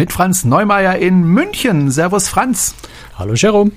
[0.00, 1.90] Mit Franz Neumeier in München.
[1.90, 2.74] Servus Franz.
[3.18, 3.70] Hallo Jerome.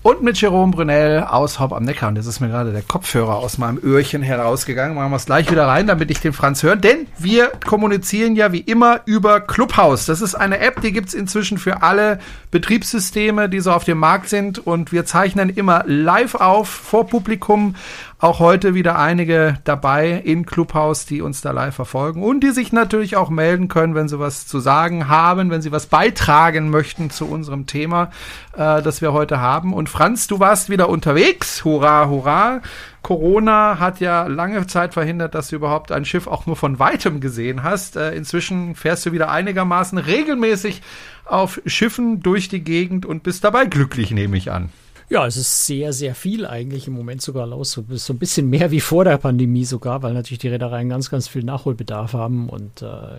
[0.00, 2.10] Und mit Jerome Brunel aus Haupt am Neckar.
[2.10, 4.94] Und jetzt ist mir gerade der Kopfhörer aus meinem Öhrchen herausgegangen.
[4.94, 6.76] Machen wir es gleich wieder rein, damit ich den Franz höre.
[6.76, 10.06] Denn wir kommunizieren ja wie immer über Clubhouse.
[10.06, 12.20] Das ist eine App, die gibt's inzwischen für alle
[12.52, 14.64] Betriebssysteme, die so auf dem Markt sind.
[14.64, 17.74] Und wir zeichnen immer live auf vor Publikum
[18.22, 22.72] auch heute wieder einige dabei in Clubhouse, die uns da live verfolgen und die sich
[22.72, 27.10] natürlich auch melden können, wenn sie was zu sagen haben, wenn sie was beitragen möchten
[27.10, 28.10] zu unserem Thema,
[28.52, 29.74] äh, das wir heute haben.
[29.74, 31.64] Und Franz, du warst wieder unterwegs.
[31.64, 32.60] Hurra, hurra.
[33.02, 37.18] Corona hat ja lange Zeit verhindert, dass du überhaupt ein Schiff auch nur von weitem
[37.18, 37.96] gesehen hast.
[37.96, 40.80] Äh, inzwischen fährst du wieder einigermaßen regelmäßig
[41.24, 44.68] auf Schiffen durch die Gegend und bist dabei glücklich, nehme ich an.
[45.12, 47.72] Ja, es ist sehr, sehr viel eigentlich im Moment sogar los.
[47.72, 51.10] So, so ein bisschen mehr wie vor der Pandemie sogar, weil natürlich die Reedereien ganz,
[51.10, 52.48] ganz viel Nachholbedarf haben.
[52.48, 53.18] Und äh,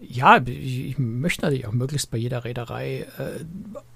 [0.00, 3.44] ja, ich, ich, möchte natürlich auch möglichst bei jeder Reederei äh,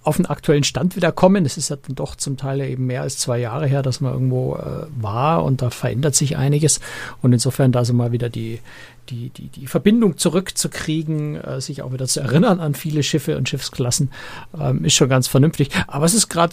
[0.02, 1.46] auf den aktuellen Stand wieder kommen.
[1.46, 4.12] Es ist ja dann doch zum Teil eben mehr als zwei Jahre her, dass man
[4.12, 6.80] irgendwo äh, war und da verändert sich einiges.
[7.22, 8.60] Und insofern da so mal wieder die,
[9.08, 13.48] die, die, die Verbindung zurückzukriegen, äh, sich auch wieder zu erinnern an viele Schiffe und
[13.48, 14.10] Schiffsklassen,
[14.58, 15.70] ähm, ist schon ganz vernünftig.
[15.86, 16.52] Aber es ist gerade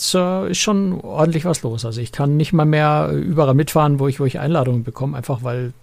[0.49, 1.85] äh, schon ordentlich was los.
[1.85, 5.43] Also ich kann nicht mal mehr überall mitfahren, wo ich, wo ich Einladungen bekomme, einfach
[5.43, 5.73] weil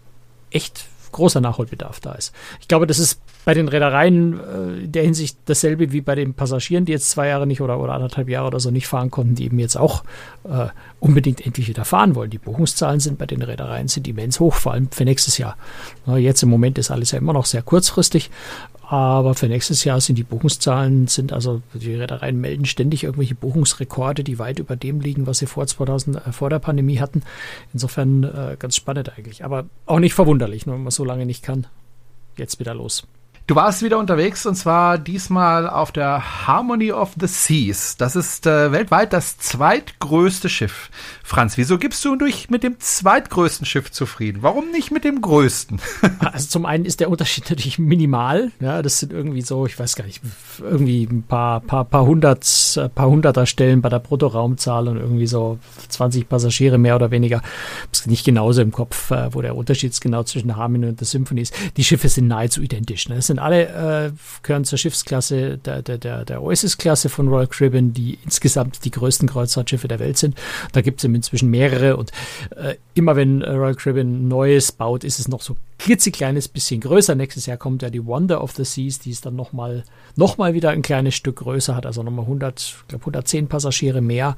[0.51, 2.35] echt großer Nachholbedarf da ist.
[2.61, 6.35] Ich glaube, das ist bei den Reedereien äh, in der Hinsicht dasselbe wie bei den
[6.35, 9.37] Passagieren, die jetzt zwei Jahre nicht oder, oder anderthalb Jahre oder so nicht fahren konnten,
[9.37, 10.03] die eben jetzt auch
[10.45, 10.67] äh,
[10.99, 12.31] unbedingt endlich wieder fahren wollen.
[12.31, 15.57] Die Buchungszahlen sind bei den Reedereien sind immens hoch, vor allem für nächstes Jahr.
[16.17, 18.31] Jetzt im Moment ist alles ja immer noch sehr kurzfristig,
[18.89, 24.25] aber für nächstes Jahr sind die Buchungszahlen, sind also, die Reedereien melden ständig irgendwelche Buchungsrekorde,
[24.25, 27.23] die weit über dem liegen, was sie vor 2000, äh, vor der Pandemie hatten.
[27.73, 29.45] Insofern äh, ganz spannend eigentlich.
[29.45, 31.67] Aber auch nicht verwunderlich, nur wenn man so lange nicht kann.
[32.37, 33.07] Jetzt wieder los.
[33.47, 37.97] Du warst wieder unterwegs und zwar diesmal auf der Harmony of the Seas.
[37.97, 40.91] Das ist äh, weltweit das zweitgrößte Schiff.
[41.23, 44.39] Franz, wieso gibst du dich mit dem zweitgrößten Schiff zufrieden?
[44.43, 45.81] Warum nicht mit dem größten?
[46.19, 48.51] also zum einen ist der Unterschied natürlich minimal.
[48.59, 50.23] Ja, das sind irgendwie so, ich weiß gar nicht,
[50.61, 52.45] irgendwie ein paar, paar, paar hundert,
[52.77, 57.43] äh, paar hunderter Stellen bei der Bruttoraumzahl und irgendwie so 20 Passagiere mehr oder weniger.
[57.93, 61.43] Ist nicht genauso im Kopf, äh, wo der Unterschied genau zwischen Harmony und der Symphony
[61.43, 61.55] ist.
[61.77, 63.09] Die Schiffe sind nahezu identisch.
[63.09, 63.23] Ne?
[63.37, 68.19] Sind alle, äh, gehören zur Schiffsklasse der, der, der, der Oasis-Klasse von Royal Caribbean, die
[68.25, 70.37] insgesamt die größten Kreuzfahrtschiffe der Welt sind.
[70.73, 72.11] Da gibt es inzwischen mehrere und
[72.57, 77.15] äh, immer wenn Royal Caribbean Neues baut, ist es noch so klitzekleines bisschen größer.
[77.15, 79.85] Nächstes Jahr kommt ja die Wonder of the Seas, die ist dann nochmal noch
[80.39, 84.37] mal wieder ein kleines Stück größer, hat also nochmal 100, ich glaube 110 Passagiere mehr,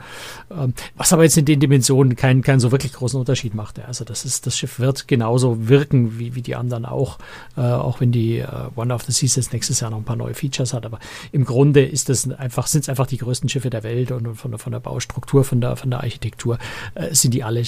[0.50, 3.78] ähm, was aber jetzt in den Dimensionen keinen keinen so wirklich großen Unterschied macht.
[3.80, 7.18] Also das ist das Schiff wird genauso wirken wie, wie die anderen auch,
[7.56, 10.16] äh, auch wenn die äh, Wonder of the Seas jetzt nächstes Jahr noch ein paar
[10.16, 10.98] neue Features hat, aber
[11.32, 14.50] im Grunde ist das einfach sind es einfach die größten Schiffe der Welt und von
[14.50, 16.58] der von der Baustruktur, von der von der Architektur
[16.94, 17.62] äh, sind die alle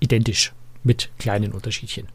[0.00, 0.52] identisch
[0.84, 2.08] mit kleinen Unterschiedchen.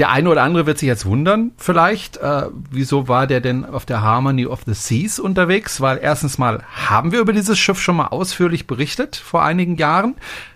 [0.00, 3.84] Der eine oder andere wird sich jetzt wundern, vielleicht, äh, wieso war der denn auf
[3.84, 5.82] der Harmony of the Seas unterwegs?
[5.82, 10.14] Weil erstens mal haben wir über dieses Schiff schon mal ausführlich berichtet vor einigen Jahren.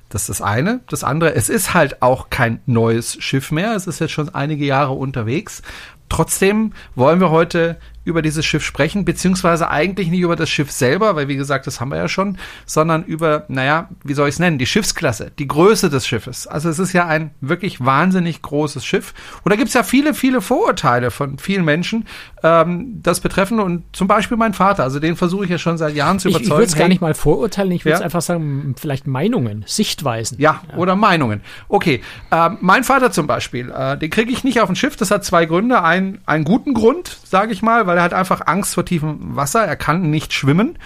[0.08, 0.80] Das ist das eine.
[0.88, 3.74] Das andere, es ist halt auch kein neues Schiff mehr.
[3.74, 5.60] Es ist jetzt schon einige Jahre unterwegs.
[6.08, 11.16] Trotzdem wollen wir heute über dieses Schiff sprechen, beziehungsweise eigentlich nicht über das Schiff selber,
[11.16, 14.38] weil wie gesagt, das haben wir ja schon, sondern über, naja, wie soll ich es
[14.38, 16.46] nennen, die Schiffsklasse, die Größe des Schiffes.
[16.46, 19.14] Also es ist ja ein wirklich wahnsinnig großes Schiff.
[19.42, 22.06] Und da gibt es ja viele, viele Vorurteile von vielen Menschen,
[22.42, 23.60] ähm, das betreffen.
[23.60, 26.44] Und zum Beispiel mein Vater, also den versuche ich ja schon seit Jahren zu überzeugen.
[26.44, 28.04] Ich, ich würde es gar nicht mal vorurteilen, ich würde es ja?
[28.04, 30.38] einfach sagen, vielleicht Meinungen, Sichtweisen.
[30.38, 30.76] Ja, ja.
[30.76, 31.40] oder Meinungen.
[31.68, 35.10] Okay, ähm, mein Vater zum Beispiel, äh, den kriege ich nicht auf ein Schiff, das
[35.10, 35.82] hat zwei Gründe.
[35.82, 39.36] Ein, einen guten Grund, sage ich mal, weil weil er hat einfach Angst vor tiefem
[39.36, 39.64] Wasser.
[39.64, 40.76] Er kann nicht schwimmen.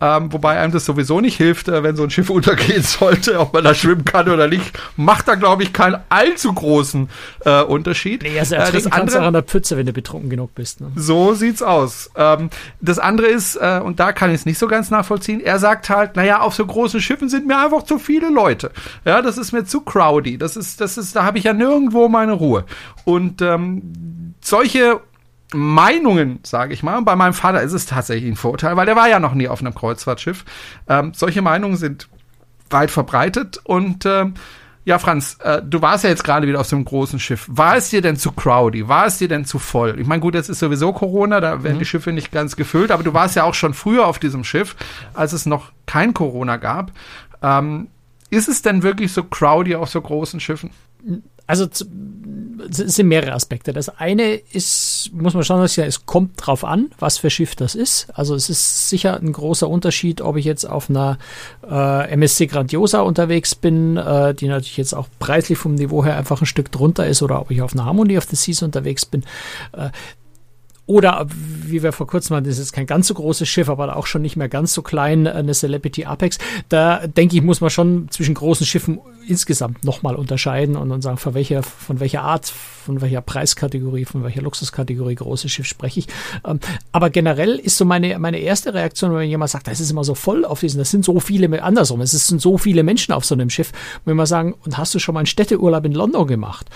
[0.00, 3.52] Ähm, wobei einem das sowieso nicht hilft, äh, wenn so ein Schiff untergehen sollte, ob
[3.52, 7.08] man da schwimmen kann oder nicht, macht da, glaube ich, keinen allzu großen
[7.44, 8.22] äh, Unterschied.
[8.22, 10.80] Nee, also äh, das andere auch an der Pfütze, wenn du betrunken genug bist.
[10.80, 10.90] Ne?
[10.96, 12.10] So sieht's aus.
[12.16, 12.50] Ähm,
[12.80, 15.88] das andere ist, äh, und da kann ich es nicht so ganz nachvollziehen, er sagt
[15.88, 18.72] halt, naja, auf so großen Schiffen sind mir einfach zu viele Leute.
[19.04, 20.38] Ja, das ist mir zu crowdy.
[20.38, 22.64] Das ist, das ist, da habe ich ja nirgendwo meine Ruhe.
[23.04, 25.00] Und ähm, solche
[25.54, 27.00] Meinungen, sage ich mal.
[27.02, 29.60] Bei meinem Vater ist es tatsächlich ein Vorurteil, weil der war ja noch nie auf
[29.60, 30.44] einem Kreuzfahrtschiff.
[30.88, 32.08] Ähm, solche Meinungen sind
[32.70, 34.34] weit verbreitet und ähm,
[34.84, 37.46] ja, Franz, äh, du warst ja jetzt gerade wieder auf so einem großen Schiff.
[37.48, 38.88] War es dir denn zu crowdy?
[38.88, 40.00] War es dir denn zu voll?
[40.00, 41.80] Ich meine, gut, jetzt ist sowieso Corona, da werden mhm.
[41.80, 44.74] die Schiffe nicht ganz gefüllt, aber du warst ja auch schon früher auf diesem Schiff,
[45.14, 46.90] als es noch kein Corona gab.
[47.42, 47.88] Ähm,
[48.30, 50.70] ist es denn wirklich so crowdy auf so großen Schiffen?
[51.52, 51.68] Also
[52.70, 53.74] es sind mehrere Aspekte.
[53.74, 58.08] Das eine ist, muss man schauen, es kommt drauf an, was für Schiff das ist.
[58.14, 61.18] Also es ist sicher ein großer Unterschied, ob ich jetzt auf einer
[61.68, 66.40] äh, MSC Grandiosa unterwegs bin, äh, die natürlich jetzt auch preislich vom Niveau her einfach
[66.40, 69.24] ein Stück drunter ist, oder ob ich auf einer Harmony of the Seas unterwegs bin.
[69.72, 69.90] Äh,
[70.86, 74.06] oder wie wir vor kurzem hatten, das ist kein ganz so großes Schiff, aber auch
[74.06, 76.38] schon nicht mehr ganz so klein, eine Celebrity Apex.
[76.68, 81.16] Da denke ich, muss man schon zwischen großen Schiffen insgesamt nochmal unterscheiden und, und sagen,
[81.16, 86.06] von welcher, von welcher Art, von welcher Preiskategorie, von welcher Luxuskategorie großes Schiff spreche ich.
[86.46, 86.60] Ähm,
[86.90, 90.14] aber generell ist so meine, meine erste Reaktion, wenn jemand sagt, das ist immer so
[90.14, 93.34] voll auf diesen, das sind so viele, andersrum, es sind so viele Menschen auf so
[93.34, 93.72] einem Schiff.
[94.04, 96.68] Wenn wir sagen, und hast du schon mal einen Städteurlaub in London gemacht?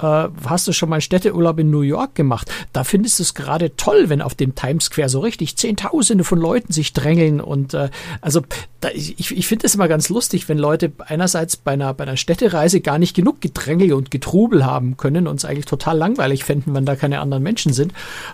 [0.00, 2.50] Äh, hast du schon mal einen Städteurlaub in New York gemacht?
[2.72, 6.38] Da findest du es gerade toll, wenn auf dem Times Square so richtig Zehntausende von
[6.38, 7.90] Leuten sich drängeln und äh,
[8.20, 8.42] also
[8.80, 12.16] da, ich, ich finde es immer ganz lustig, wenn Leute einerseits bei einer, bei einer
[12.16, 16.74] Städtereise gar nicht genug Gedrängel und Getrubel haben können und es eigentlich total langweilig fänden,
[16.74, 17.92] wenn da keine anderen Menschen sind.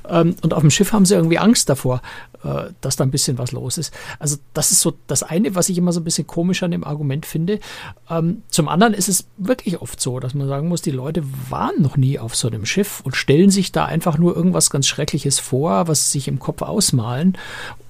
[0.09, 2.03] Ähm, und auf dem Schiff haben sie irgendwie Angst davor,
[2.43, 3.93] äh, dass da ein bisschen was los ist.
[4.19, 6.85] Also das ist so das eine, was ich immer so ein bisschen komisch an dem
[6.85, 7.61] Argument finde.
[8.09, 11.81] Ähm, zum anderen ist es wirklich oft so, dass man sagen muss, die Leute waren
[11.83, 15.39] noch nie auf so einem Schiff und stellen sich da einfach nur irgendwas ganz Schreckliches
[15.39, 17.37] vor, was sie sich im Kopf ausmalen.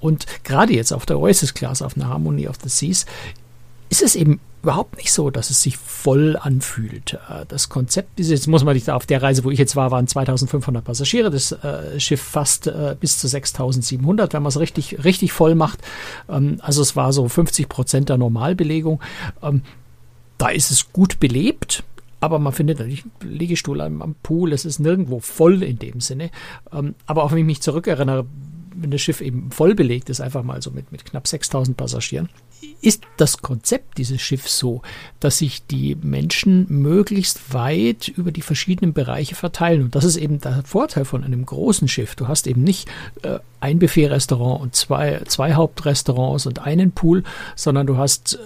[0.00, 3.06] Und gerade jetzt auf der Oasis Class, auf einer Harmony of the Seas,
[3.88, 7.14] ist es eben überhaupt nicht so, dass es sich voll anfühlt.
[7.28, 9.90] Äh, das Konzept ist, jetzt muss man nicht, auf der Reise, wo ich jetzt war,
[9.90, 15.04] waren 2500 Passagiere, das äh, Schiff fast äh, bis zu 6700, wenn man es richtig,
[15.04, 15.80] richtig voll macht.
[16.28, 19.00] Ähm, also es war so 50 Prozent der Normalbelegung.
[19.42, 19.62] Ähm,
[20.38, 21.84] da ist es gut belebt.
[22.22, 26.30] Aber man findet natürlich Liegestuhl am, am Pool, es ist nirgendwo voll in dem Sinne.
[26.70, 28.26] Ähm, aber auch wenn ich mich zurückerinnere,
[28.74, 32.28] wenn das Schiff eben voll belegt ist, einfach mal so mit, mit knapp 6000 Passagieren,
[32.80, 34.82] ist das Konzept dieses Schiffs so,
[35.18, 39.82] dass sich die Menschen möglichst weit über die verschiedenen Bereiche verteilen.
[39.82, 42.14] Und das ist eben der Vorteil von einem großen Schiff.
[42.14, 42.88] Du hast eben nicht
[43.22, 47.24] äh, ein Buffet-Restaurant und zwei, zwei Hauptrestaurants und einen Pool,
[47.56, 48.38] sondern du hast äh,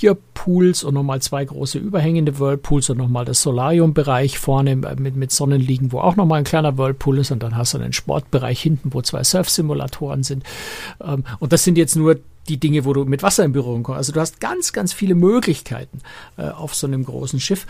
[0.00, 5.30] vier Pools und nochmal zwei große überhängende Whirlpools und nochmal das Solarium-Bereich vorne mit, mit
[5.30, 8.94] Sonnenliegen, wo auch nochmal ein kleiner Whirlpool ist und dann hast du einen Sportbereich hinten,
[8.94, 10.42] wo zwei Surf-Simulatoren sind.
[11.04, 12.18] Ähm, und das sind jetzt nur
[12.48, 13.98] die Dinge, wo du mit Wasser in Berührung kommst.
[13.98, 15.98] Also du hast ganz, ganz viele Möglichkeiten
[16.38, 17.66] äh, auf so einem großen Schiff.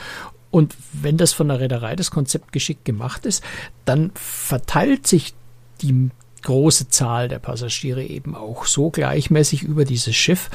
[0.52, 3.42] Und wenn das von der Reederei das Konzept geschickt gemacht ist,
[3.84, 5.34] dann verteilt sich
[5.82, 6.10] die
[6.42, 10.50] große Zahl der Passagiere eben auch so gleichmäßig über dieses Schiff,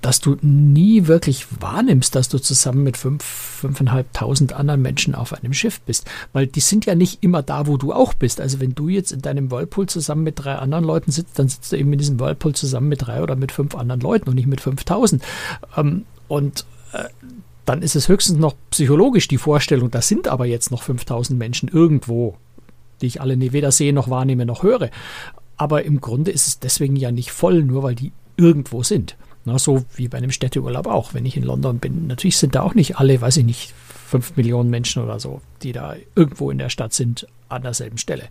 [0.00, 5.52] dass du nie wirklich wahrnimmst, dass du zusammen mit fünf, fünfeinhalbtausend anderen Menschen auf einem
[5.52, 6.08] Schiff bist.
[6.32, 8.40] Weil die sind ja nicht immer da, wo du auch bist.
[8.40, 11.72] Also wenn du jetzt in deinem Whirlpool zusammen mit drei anderen Leuten sitzt, dann sitzt
[11.72, 14.46] du eben in diesem Whirlpool zusammen mit drei oder mit fünf anderen Leuten und nicht
[14.46, 15.22] mit fünftausend.
[15.76, 17.04] Ähm, und äh,
[17.64, 21.68] dann ist es höchstens noch psychologisch die Vorstellung, da sind aber jetzt noch 5000 Menschen
[21.68, 22.36] irgendwo
[23.00, 24.90] die ich alle weder sehe noch wahrnehme noch höre.
[25.56, 29.16] Aber im Grunde ist es deswegen ja nicht voll, nur weil die irgendwo sind.
[29.44, 31.14] Na, so wie bei einem Städteurlaub auch.
[31.14, 33.74] Wenn ich in London bin, natürlich sind da auch nicht alle, weiß ich nicht,
[34.08, 38.24] fünf Millionen Menschen oder so, die da irgendwo in der Stadt sind, an derselben Stelle.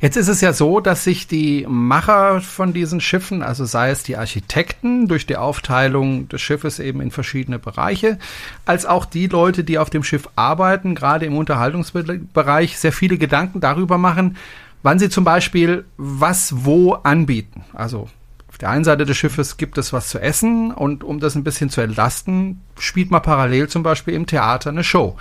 [0.00, 4.02] Jetzt ist es ja so, dass sich die Macher von diesen Schiffen, also sei es
[4.02, 8.18] die Architekten durch die Aufteilung des Schiffes eben in verschiedene Bereiche,
[8.66, 13.60] als auch die Leute, die auf dem Schiff arbeiten, gerade im Unterhaltungsbereich, sehr viele Gedanken
[13.60, 14.36] darüber machen,
[14.82, 17.64] wann sie zum Beispiel was wo anbieten.
[17.72, 18.08] Also
[18.62, 21.68] der einen Seite des Schiffes gibt es was zu essen und um das ein bisschen
[21.68, 25.16] zu entlasten, spielt man parallel zum Beispiel im Theater eine Show.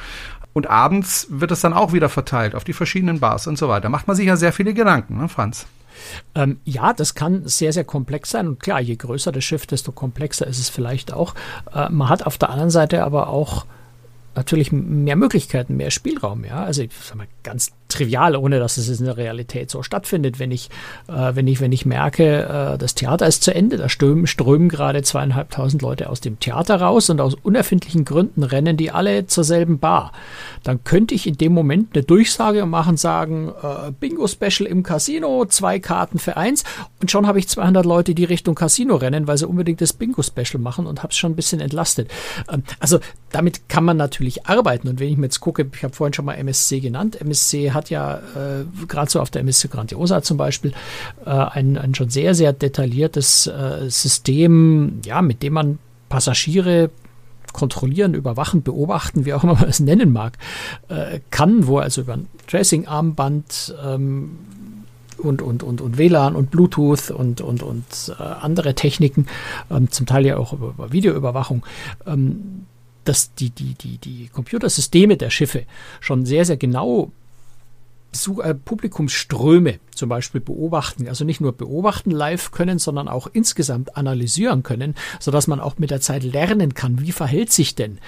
[0.53, 3.89] Und abends wird es dann auch wieder verteilt auf die verschiedenen Bars und so weiter.
[3.89, 5.65] Macht man sich ja sehr viele Gedanken, ne, Franz?
[6.36, 8.48] Ähm, ja, das kann sehr, sehr komplex sein.
[8.48, 11.33] Und klar, je größer das Schiff, desto komplexer ist es vielleicht auch.
[11.74, 13.65] Äh, man hat auf der anderen Seite aber auch
[14.36, 16.45] natürlich mehr Möglichkeiten, mehr Spielraum.
[16.45, 20.39] Ja, also ich sag mal ganz trivial, ohne dass es in der Realität so stattfindet.
[20.39, 20.69] Wenn ich,
[21.07, 24.69] äh, wenn ich, wenn ich merke, äh, das Theater ist zu Ende, da strömen, strömen
[24.69, 29.43] gerade zweieinhalbtausend Leute aus dem Theater raus und aus unerfindlichen Gründen rennen die alle zur
[29.43, 30.12] selben Bar.
[30.63, 35.79] Dann könnte ich in dem Moment eine Durchsage machen, sagen, äh, Bingo-Special im Casino, zwei
[35.79, 36.63] Karten für eins
[37.01, 40.62] und schon habe ich 200 Leute, die Richtung Casino rennen, weil sie unbedingt das Bingo-Special
[40.62, 42.10] machen und habe es schon ein bisschen entlastet.
[42.51, 43.00] Ähm, also
[43.31, 46.25] damit kann man natürlich arbeiten und wenn ich mir jetzt gucke, ich habe vorhin schon
[46.25, 50.38] mal MSC genannt, MSC hat hat ja äh, gerade so auf der Messe Grandiosa zum
[50.38, 50.71] Beispiel
[51.25, 56.91] äh, ein, ein schon sehr, sehr detailliertes äh, System, ja, mit dem man Passagiere
[57.53, 60.38] kontrollieren, überwachen, beobachten, wie auch immer man es nennen mag,
[60.89, 64.38] äh, kann, wo also über ein Tracing-Armband ähm,
[65.17, 69.25] und, und, und, und WLAN und Bluetooth und, und, und äh, andere Techniken,
[69.69, 71.65] ähm, zum Teil ja auch über, über Videoüberwachung,
[72.05, 72.67] ähm,
[73.03, 75.63] dass die, die, die, die Computersysteme der Schiffe
[76.00, 77.11] schon sehr, sehr genau
[78.41, 84.63] äh, Publikumsströme zum Beispiel beobachten, also nicht nur beobachten live können, sondern auch insgesamt analysieren
[84.63, 88.00] können, sodass man auch mit der Zeit lernen kann, wie verhält sich denn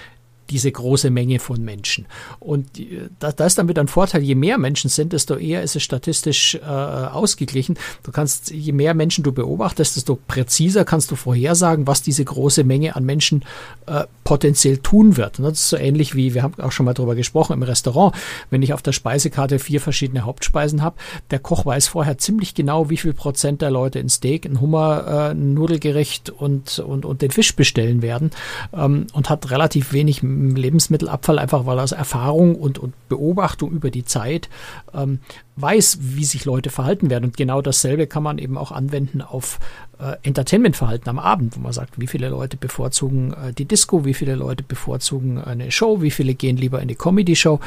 [0.50, 2.06] diese große Menge von Menschen.
[2.40, 5.76] Und äh, da, da ist damit ein Vorteil, je mehr Menschen sind, desto eher ist
[5.76, 7.76] es statistisch äh, ausgeglichen.
[8.02, 12.64] Du kannst, je mehr Menschen du beobachtest, desto präziser kannst du vorhersagen, was diese große
[12.64, 13.44] Menge an Menschen
[13.86, 15.38] äh, potenziell tun wird.
[15.38, 18.14] Und das ist so ähnlich wie, wir haben auch schon mal darüber gesprochen, im Restaurant.
[18.50, 20.96] Wenn ich auf der Speisekarte vier verschiedene Hauptspeisen habe,
[21.30, 25.04] der Koch weiß vorher ziemlich genau, wie viel Prozent der Leute ein Steak, ein Hummer,
[25.06, 28.30] äh, ein Nudelgericht und, und, und den Fisch bestellen werden
[28.72, 30.22] ähm, und hat relativ wenig
[30.54, 34.48] Lebensmittelabfall, einfach weil er aus Erfahrung und, und Beobachtung über die Zeit
[34.92, 35.20] ähm,
[35.56, 37.24] weiß, wie sich Leute verhalten werden.
[37.24, 39.58] Und genau dasselbe kann man eben auch anwenden auf
[39.98, 44.14] äh, Entertainmentverhalten am Abend, wo man sagt, wie viele Leute bevorzugen äh, die Disco, wie
[44.14, 47.60] viele Leute bevorzugen eine Show, wie viele gehen lieber in die Comedy-Show,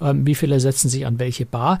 [0.00, 1.78] äh, wie viele setzen sich an welche Bar.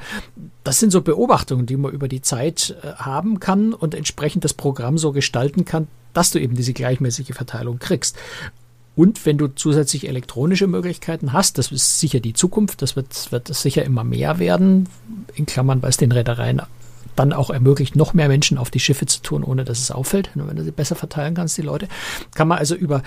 [0.62, 4.54] Das sind so Beobachtungen, die man über die Zeit äh, haben kann und entsprechend das
[4.54, 8.16] Programm so gestalten kann, dass du eben diese gleichmäßige Verteilung kriegst.
[8.96, 13.52] Und wenn du zusätzlich elektronische Möglichkeiten hast, das ist sicher die Zukunft, das wird, wird
[13.52, 14.88] sicher immer mehr werden,
[15.34, 16.62] in Klammern, weil es den Reedereien
[17.16, 20.30] dann auch ermöglicht, noch mehr Menschen auf die Schiffe zu tun, ohne dass es auffällt,
[20.34, 21.88] wenn du sie besser verteilen kannst, die Leute,
[22.34, 23.02] kann man also über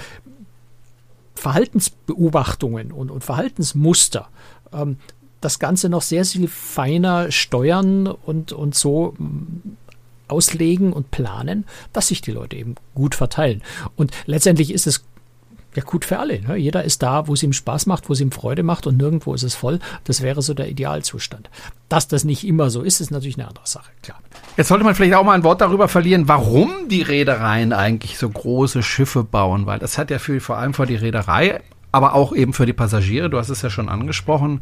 [1.35, 4.29] Verhaltensbeobachtungen und, und Verhaltensmuster
[4.73, 4.97] ähm,
[5.41, 9.77] das Ganze noch sehr viel feiner steuern und, und so mm,
[10.27, 13.61] auslegen und planen, dass sich die Leute eben gut verteilen.
[13.95, 15.05] Und letztendlich ist es
[15.75, 16.41] ja gut für alle.
[16.41, 16.55] Ne?
[16.55, 19.33] Jeder ist da, wo es ihm Spaß macht, wo es ihm Freude macht und nirgendwo
[19.33, 19.79] ist es voll.
[20.05, 21.49] Das wäre so der Idealzustand.
[21.89, 24.19] Dass das nicht immer so ist, ist natürlich eine andere Sache, klar.
[24.57, 28.29] Jetzt sollte man vielleicht auch mal ein Wort darüber verlieren, warum die Reedereien eigentlich so
[28.29, 32.35] große Schiffe bauen, weil das hat ja für, vor allem für die Reederei aber auch
[32.35, 34.61] eben für die Passagiere, du hast es ja schon angesprochen,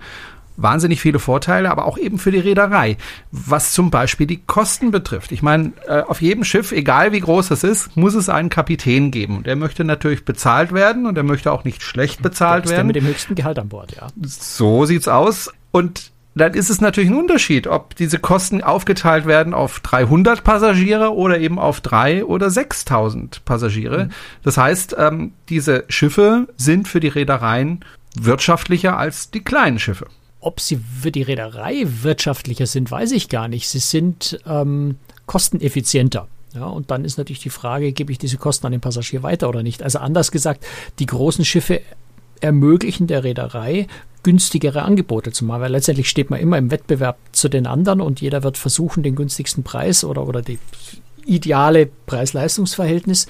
[0.58, 2.98] wahnsinnig viele Vorteile, aber auch eben für die Reederei,
[3.32, 5.32] was zum Beispiel die Kosten betrifft.
[5.32, 9.12] Ich meine, äh, auf jedem Schiff, egal wie groß es ist, muss es einen Kapitän
[9.12, 9.44] geben.
[9.44, 12.76] Der möchte natürlich bezahlt werden und er möchte auch nicht schlecht bezahlt werden.
[12.76, 14.08] Der mit dem höchsten Gehalt an Bord, ja.
[14.22, 15.52] So sieht's aus.
[15.72, 21.14] Und dann ist es natürlich ein Unterschied, ob diese Kosten aufgeteilt werden auf 300 Passagiere
[21.14, 24.06] oder eben auf drei oder 6000 Passagiere.
[24.06, 24.10] Mhm.
[24.44, 27.86] Das heißt, ähm, diese Schiffe sind für die Reedereien
[28.18, 30.08] wirtschaftlicher als die kleinen Schiffe.
[30.46, 33.68] Ob sie für die Reederei wirtschaftlicher sind, weiß ich gar nicht.
[33.68, 36.28] Sie sind ähm, kosteneffizienter.
[36.54, 39.50] Ja, und dann ist natürlich die Frage, gebe ich diese Kosten an den Passagier weiter
[39.50, 39.82] oder nicht?
[39.82, 40.64] Also anders gesagt,
[41.00, 41.82] die großen Schiffe
[42.42, 43.88] ermöglichen der Reederei
[44.22, 48.22] günstigere Angebote zu machen, weil letztendlich steht man immer im Wettbewerb zu den anderen und
[48.22, 50.60] jeder wird versuchen, den günstigsten Preis oder, oder die
[51.26, 53.26] ideale Preis-Leistungs-Verhältnis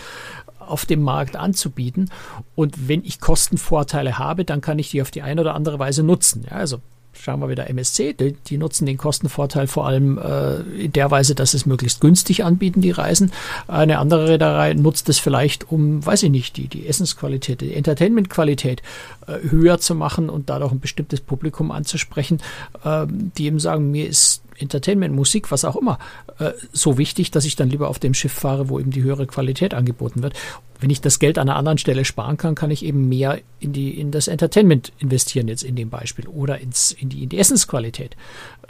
[0.59, 2.11] auf dem Markt anzubieten.
[2.55, 6.03] Und wenn ich Kostenvorteile habe, dann kann ich die auf die eine oder andere Weise
[6.03, 6.45] nutzen.
[6.49, 6.81] Ja, also
[7.17, 11.35] schauen wir wieder MSC, die, die nutzen den Kostenvorteil vor allem äh, in der Weise,
[11.35, 13.31] dass es möglichst günstig anbieten, die Reisen.
[13.67, 18.81] Eine andere Reederei nutzt es vielleicht, um, weiß ich nicht, die, die Essensqualität, die Entertainmentqualität
[19.27, 22.41] äh, höher zu machen und dadurch ein bestimmtes Publikum anzusprechen,
[22.83, 25.99] äh, die eben sagen, mir ist Entertainment, Musik, was auch immer,
[26.39, 29.27] äh, so wichtig, dass ich dann lieber auf dem Schiff fahre, wo eben die höhere
[29.27, 30.33] Qualität angeboten wird.
[30.79, 33.73] Wenn ich das Geld an einer anderen Stelle sparen kann, kann ich eben mehr in
[33.73, 37.37] die in das Entertainment investieren jetzt in dem Beispiel oder ins in die in die
[37.37, 38.15] Essensqualität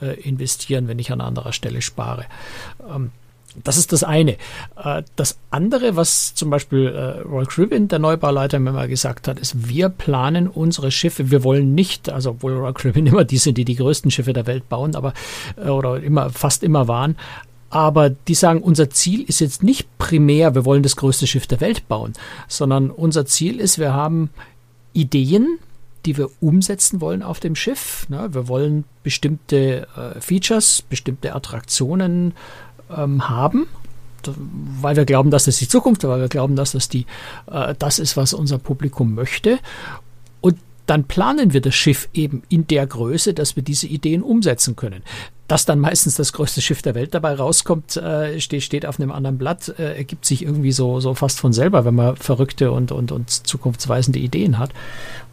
[0.01, 2.25] äh, investieren, wenn ich an anderer Stelle spare.
[2.89, 3.11] Ähm,
[3.63, 4.33] das ist das eine.
[4.75, 9.39] Äh, das andere, was zum Beispiel äh, Roy Cribbin, der Neubauleiter, mir mal gesagt hat,
[9.39, 13.57] ist, wir planen unsere Schiffe, wir wollen nicht, also obwohl Roy Cribbin immer die sind,
[13.57, 15.13] die die größten Schiffe der Welt bauen, aber
[15.57, 17.15] äh, oder immer fast immer waren,
[17.69, 21.61] aber die sagen, unser Ziel ist jetzt nicht primär, wir wollen das größte Schiff der
[21.61, 22.13] Welt bauen,
[22.47, 24.29] sondern unser Ziel ist, wir haben
[24.93, 25.59] Ideen,
[26.05, 28.05] die wir umsetzen wollen auf dem Schiff.
[28.07, 29.87] wir wollen bestimmte
[30.19, 32.35] Features, bestimmte Attraktionen
[32.89, 33.67] ähm, haben,
[34.81, 37.05] weil wir glauben, dass das die Zukunft, weil wir glauben, dass das die,
[37.51, 39.59] äh, das ist, was unser Publikum möchte.
[40.41, 44.75] Und dann planen wir das Schiff eben in der Größe, dass wir diese Ideen umsetzen
[44.75, 45.03] können.
[45.47, 49.11] Dass dann meistens das größte Schiff der Welt dabei rauskommt, äh, steht, steht auf einem
[49.11, 52.91] anderen Blatt, äh, ergibt sich irgendwie so, so fast von selber, wenn man verrückte und,
[52.91, 54.71] und, und zukunftsweisende Ideen hat.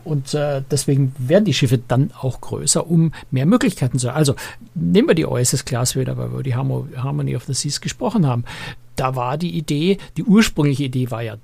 [0.05, 4.17] Und äh, deswegen werden die Schiffe dann auch größer, um mehr Möglichkeiten zu haben.
[4.17, 4.35] Also
[4.75, 8.45] nehmen wir die OSS-Class wieder, weil wir über die Harmony of the Seas gesprochen haben.
[8.97, 11.37] Da war die Idee, die ursprüngliche Idee war ja,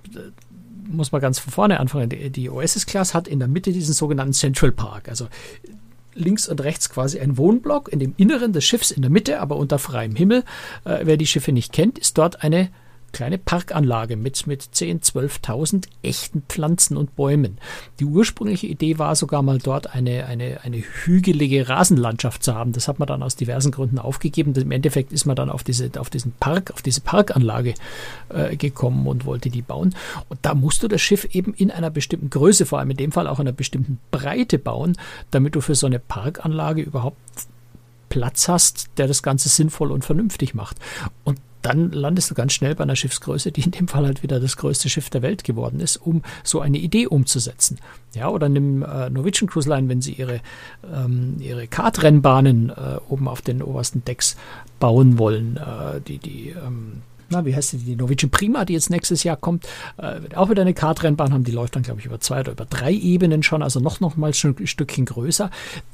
[0.89, 4.33] muss man ganz von vorne anfangen, die, die OSS-Class hat in der Mitte diesen sogenannten
[4.33, 5.09] Central Park.
[5.09, 5.29] Also
[6.19, 9.57] links und rechts quasi ein Wohnblock in dem Inneren des Schiffs in der Mitte, aber
[9.57, 10.45] unter freiem Himmel.
[10.85, 12.71] Äh, wer die Schiffe nicht kennt, ist dort eine
[13.13, 17.59] kleine Parkanlage mit, mit 10, 12.000 echten Pflanzen und Bäumen.
[18.01, 22.73] Die ursprüngliche Idee war sogar mal dort eine, eine, eine hügelige Rasenlandschaft zu haben.
[22.73, 24.55] Das hat man dann aus diversen Gründen aufgegeben.
[24.55, 27.75] Im Endeffekt ist man dann auf diese, auf diesen Park, auf diese Parkanlage
[28.29, 29.95] äh, gekommen und wollte die bauen.
[30.29, 33.13] Und da musst du das Schiff eben in einer bestimmten Größe, vor allem in dem
[33.13, 34.97] Fall auch in einer bestimmten Breite bauen,
[35.31, 37.17] damit du für so eine Parkanlage überhaupt
[38.09, 40.77] Platz hast, der das Ganze sinnvoll und vernünftig macht.
[41.25, 44.41] Und dann landest du ganz schnell bei einer Schiffsgröße, die in dem Fall halt wieder
[44.41, 47.79] das größte Schiff der Welt geworden ist, um so eine Idee umzusetzen.
[48.15, 50.41] Ja, oder nimm äh, Norwegian Cruise Line, wenn sie ihre,
[50.93, 54.37] ähm, ihre Kartrennbahnen äh, oben auf den obersten Decks
[54.81, 58.91] bauen wollen, äh, die, die ähm, na, wie heißt die, die Norwegian Prima, die jetzt
[58.91, 59.67] nächstes Jahr kommt,
[59.99, 62.53] äh, wird auch wieder eine Kartrennbahn haben, die läuft dann, glaube ich, über zwei oder
[62.53, 64.35] über drei Ebenen schon, also noch, noch mal ein
[64.67, 65.51] Stückchen größer.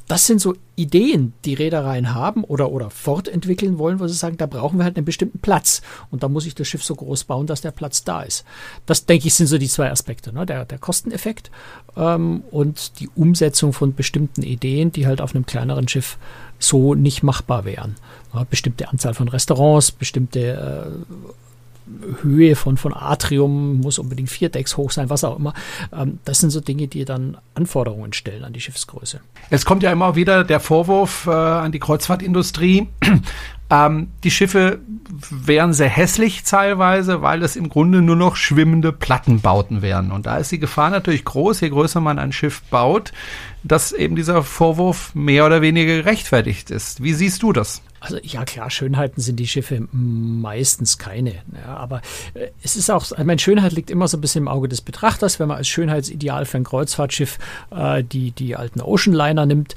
[0.07, 4.47] Das sind so Ideen, die Reedereien haben oder, oder fortentwickeln wollen, wo sie sagen, da
[4.47, 5.83] brauchen wir halt einen bestimmten Platz.
[6.11, 8.45] Und da muss ich das Schiff so groß bauen, dass der Platz da ist.
[8.87, 10.33] Das, denke ich, sind so die zwei Aspekte.
[10.33, 10.47] Ne?
[10.47, 11.51] Der, der Kosteneffekt
[11.97, 16.19] ähm, und die Umsetzung von bestimmten Ideen, die halt auf einem kleineren Schiff
[16.59, 17.97] so nicht machbar wären.
[18.51, 24.91] Bestimmte Anzahl von Restaurants, bestimmte äh, Höhe von, von Atrium, muss unbedingt vier Decks hoch
[24.91, 25.53] sein, was auch immer.
[25.93, 29.21] Ähm, das sind so Dinge, die dann Anforderungen stellen an die Schiffsgröße.
[29.51, 32.89] Es kommt ja immer wieder der Vorwurf äh, an die Kreuzfahrtindustrie,
[33.71, 34.81] ähm, die Schiffe
[35.31, 40.13] wären sehr hässlich teilweise, weil es im Grunde nur noch schwimmende Plattenbauten wären.
[40.13, 43.13] Und da ist die Gefahr natürlich groß, je größer man ein Schiff baut,
[43.63, 47.03] dass eben dieser Vorwurf mehr oder weniger gerechtfertigt ist.
[47.03, 47.83] Wie siehst du das?
[48.01, 51.37] Also ja klar, Schönheiten sind die Schiffe meistens keine.
[51.55, 52.03] Ja, aber
[52.35, 54.83] äh, es ist auch, ich meine, Schönheit liegt immer so ein bisschen im Auge des
[54.83, 55.41] Betrachters.
[55.41, 57.39] Wenn man als Schönheitsideal für ein Kreuzfahrtschiff
[57.71, 59.75] äh, die, die alten Oceanliner nimmt,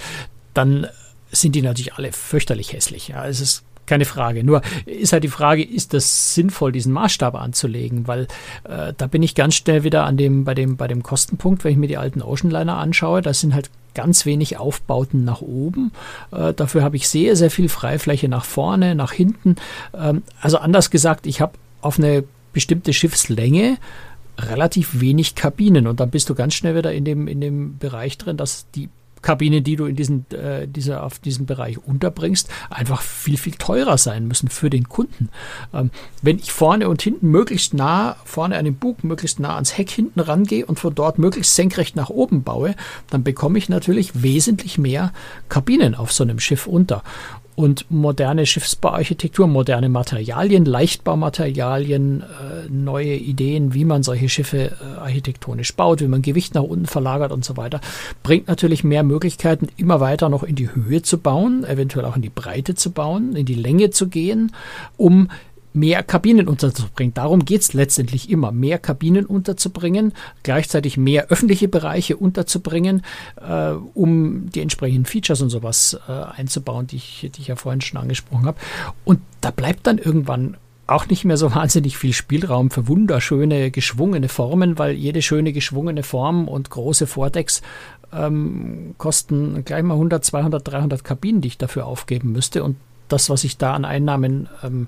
[0.54, 0.88] dann
[1.32, 3.10] sind die natürlich alle fürchterlich hässlich.
[3.10, 4.44] Ja, es ist keine Frage.
[4.44, 8.08] Nur ist halt die Frage, ist das sinnvoll, diesen Maßstab anzulegen?
[8.08, 8.28] Weil
[8.64, 11.72] äh, da bin ich ganz schnell wieder an dem, bei dem, bei dem Kostenpunkt, wenn
[11.72, 15.92] ich mir die alten Oceanliner anschaue, das sind halt ganz wenig Aufbauten nach oben.
[16.32, 19.56] Äh, dafür habe ich sehr, sehr viel Freifläche nach vorne, nach hinten.
[19.98, 22.24] Ähm, also anders gesagt, ich habe auf eine
[22.54, 23.78] bestimmte Schiffslänge
[24.40, 28.18] relativ wenig Kabinen und dann bist du ganz schnell wieder in dem, in dem Bereich
[28.18, 28.90] drin, dass die
[29.28, 33.98] Kabinen, die du in diesen, äh, dieser, auf diesem Bereich unterbringst, einfach viel, viel teurer
[33.98, 35.28] sein müssen für den Kunden.
[35.74, 39.78] Ähm, wenn ich vorne und hinten möglichst nah, vorne an den Bug, möglichst nah ans
[39.78, 42.74] Heck hinten rangehe und von dort möglichst senkrecht nach oben baue,
[43.10, 45.12] dann bekomme ich natürlich wesentlich mehr
[45.50, 47.04] Kabinen auf so einem Schiff unter
[47.58, 55.74] und moderne Schiffsbauarchitektur, moderne Materialien, Leichtbaumaterialien, äh, neue Ideen, wie man solche Schiffe äh, architektonisch
[55.74, 57.82] baut, wie man Gewicht nach unten verlagert und so weiter,
[58.22, 62.22] bringt natürlich mehr Möglichkeiten, immer weiter noch in die Höhe zu bauen, eventuell auch in
[62.22, 64.52] die Breite zu bauen, in die Länge zu gehen,
[64.96, 65.30] um
[65.78, 67.14] mehr Kabinen unterzubringen.
[67.14, 70.14] Darum geht es letztendlich immer, mehr Kabinen unterzubringen,
[70.44, 73.04] gleichzeitig mehr öffentliche Bereiche unterzubringen,
[73.40, 77.82] äh, um die entsprechenden Features und sowas äh, einzubauen, die ich, die ich ja vorhin
[77.82, 78.58] schon angesprochen habe.
[79.06, 84.30] Und da bleibt dann irgendwann auch nicht mehr so wahnsinnig viel Spielraum für wunderschöne, geschwungene
[84.30, 87.62] Formen, weil jede schöne, geschwungene Form und große Vordecks
[88.12, 92.64] ähm, kosten gleich mal 100, 200, 300 Kabinen, die ich dafür aufgeben müsste.
[92.64, 94.88] Und das, was ich da an Einnahmen ähm,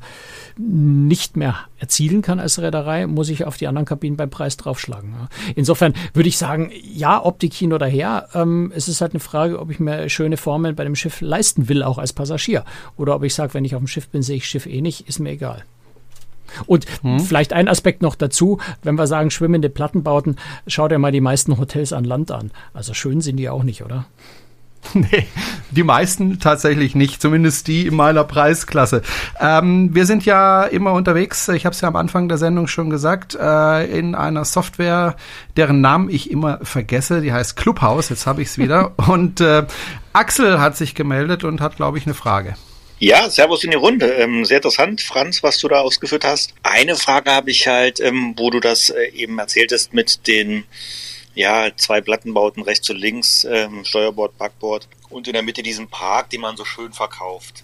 [0.57, 5.11] nicht mehr erzielen kann als Reederei, muss ich auf die anderen Kabinen beim Preis draufschlagen.
[5.11, 5.29] Ja.
[5.55, 8.27] Insofern würde ich sagen, ja, Optik hin oder her.
[8.33, 11.69] Ähm, es ist halt eine Frage, ob ich mir schöne Formen bei dem Schiff leisten
[11.69, 12.65] will, auch als Passagier.
[12.97, 15.07] Oder ob ich sage, wenn ich auf dem Schiff bin, sehe ich Schiff eh nicht,
[15.07, 15.63] ist mir egal.
[16.65, 17.19] Und hm.
[17.19, 21.57] vielleicht ein Aspekt noch dazu, wenn wir sagen schwimmende Plattenbauten, schau dir mal die meisten
[21.57, 22.51] Hotels an Land an.
[22.73, 24.05] Also schön sind die auch nicht, oder?
[24.93, 25.27] Nee,
[25.71, 29.01] die meisten tatsächlich nicht, zumindest die in meiner Preisklasse.
[29.39, 32.89] Ähm, wir sind ja immer unterwegs, ich habe es ja am Anfang der Sendung schon
[32.89, 35.15] gesagt, äh, in einer Software,
[35.57, 38.93] deren Namen ich immer vergesse, die heißt Clubhouse, jetzt habe ich es wieder.
[39.07, 39.65] Und äh,
[40.13, 42.55] Axel hat sich gemeldet und hat, glaube ich, eine Frage.
[42.97, 44.07] Ja, Servus in die Runde.
[44.07, 46.53] Ähm, sehr interessant, Franz, was du da ausgeführt hast.
[46.63, 50.65] Eine Frage habe ich halt, ähm, wo du das äh, eben erzähltest mit den
[51.35, 56.29] ja, zwei Plattenbauten rechts und links, ähm, Steuerbord, Backbord und in der Mitte diesen Park,
[56.29, 57.63] den man so schön verkauft.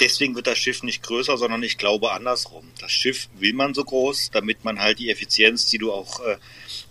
[0.00, 2.68] Deswegen wird das Schiff nicht größer, sondern ich glaube andersrum.
[2.80, 6.36] Das Schiff will man so groß, damit man halt die Effizienz, die du auch äh,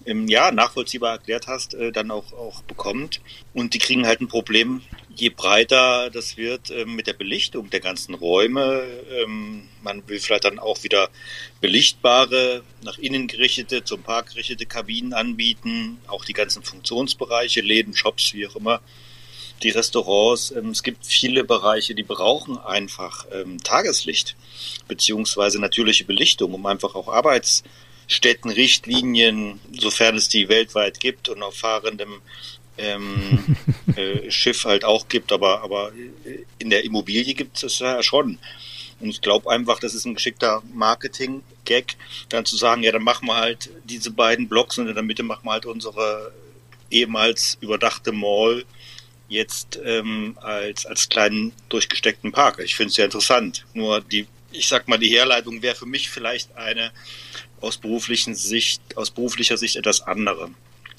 [0.06, 3.20] im, ja, nachvollziehbar erklärt hast, äh, dann auch, auch bekommt.
[3.54, 4.82] Und die kriegen halt ein Problem,
[5.14, 8.84] je breiter das wird äh, mit der Belichtung der ganzen Räume.
[9.12, 11.10] Ähm, man will vielleicht dann auch wieder
[11.62, 18.34] belichtbare, nach innen gerichtete, zum Park gerichtete Kabinen anbieten, auch die ganzen Funktionsbereiche, Läden, Shops,
[18.34, 18.82] wie auch immer
[19.64, 20.52] die Restaurants.
[20.52, 24.36] Ähm, es gibt viele Bereiche, die brauchen einfach ähm, Tageslicht
[24.88, 32.22] beziehungsweise natürliche Belichtung, um einfach auch Arbeitsstättenrichtlinien, sofern es die weltweit gibt und auf fahrendem
[32.78, 33.56] ähm,
[33.96, 35.94] äh, Schiff halt auch gibt, aber, aber
[36.60, 38.38] in der Immobilie gibt es ja schon.
[39.00, 41.96] Und ich glaube einfach, das ist ein geschickter Marketing-Gag,
[42.30, 45.24] dann zu sagen, ja, dann machen wir halt diese beiden Blocks und in der Mitte
[45.24, 46.34] machen wir halt unsere
[46.90, 48.66] ehemals überdachte Mall
[49.28, 52.60] jetzt ähm, als, als kleinen durchgesteckten Park.
[52.60, 53.66] Ich finde es sehr interessant.
[53.74, 56.92] Nur die, ich sag mal, die Herleitung wäre für mich vielleicht eine
[57.62, 60.50] aus beruflichen Sicht, aus beruflicher Sicht etwas andere.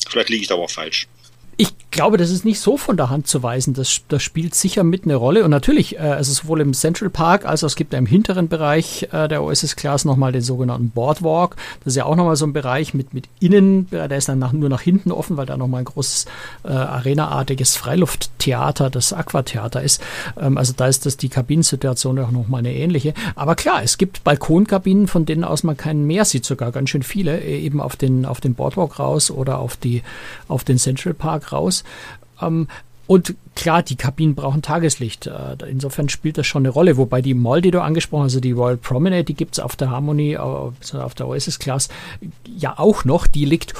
[0.08, 1.06] Vielleicht liege ich da aber auch falsch.
[1.56, 3.74] Ich glaube, das ist nicht so von der Hand zu weisen.
[3.74, 5.44] Das, das spielt sicher mit eine Rolle.
[5.44, 9.08] Und natürlich, äh, also sowohl im Central Park als auch es gibt im hinteren Bereich
[9.12, 11.56] äh, der OSS Class nochmal den sogenannten Boardwalk.
[11.80, 14.52] Das ist ja auch nochmal so ein Bereich mit, mit Innen, der ist dann nach,
[14.52, 16.26] nur nach hinten offen, weil da nochmal ein großes
[16.64, 20.02] äh, arenaartiges Freilufttheater, das Aquatheater ist.
[20.40, 23.14] Ähm, also da ist das die Kabinensituation auch nochmal eine ähnliche.
[23.36, 27.04] Aber klar, es gibt Balkonkabinen, von denen aus man keinen mehr sieht, sogar ganz schön
[27.04, 30.02] viele, äh, eben auf den, auf den Boardwalk raus oder auf, die,
[30.48, 31.84] auf den Central Park raus.
[32.40, 32.68] Ähm,
[33.06, 35.26] und klar, die Kabinen brauchen Tageslicht.
[35.26, 36.96] Äh, insofern spielt das schon eine Rolle.
[36.96, 39.76] Wobei die Mall, die du angesprochen hast, also die Royal Promenade, die gibt es auf
[39.76, 41.88] der Harmony, auf der Oasis Class
[42.46, 43.26] ja auch noch.
[43.26, 43.74] Die liegt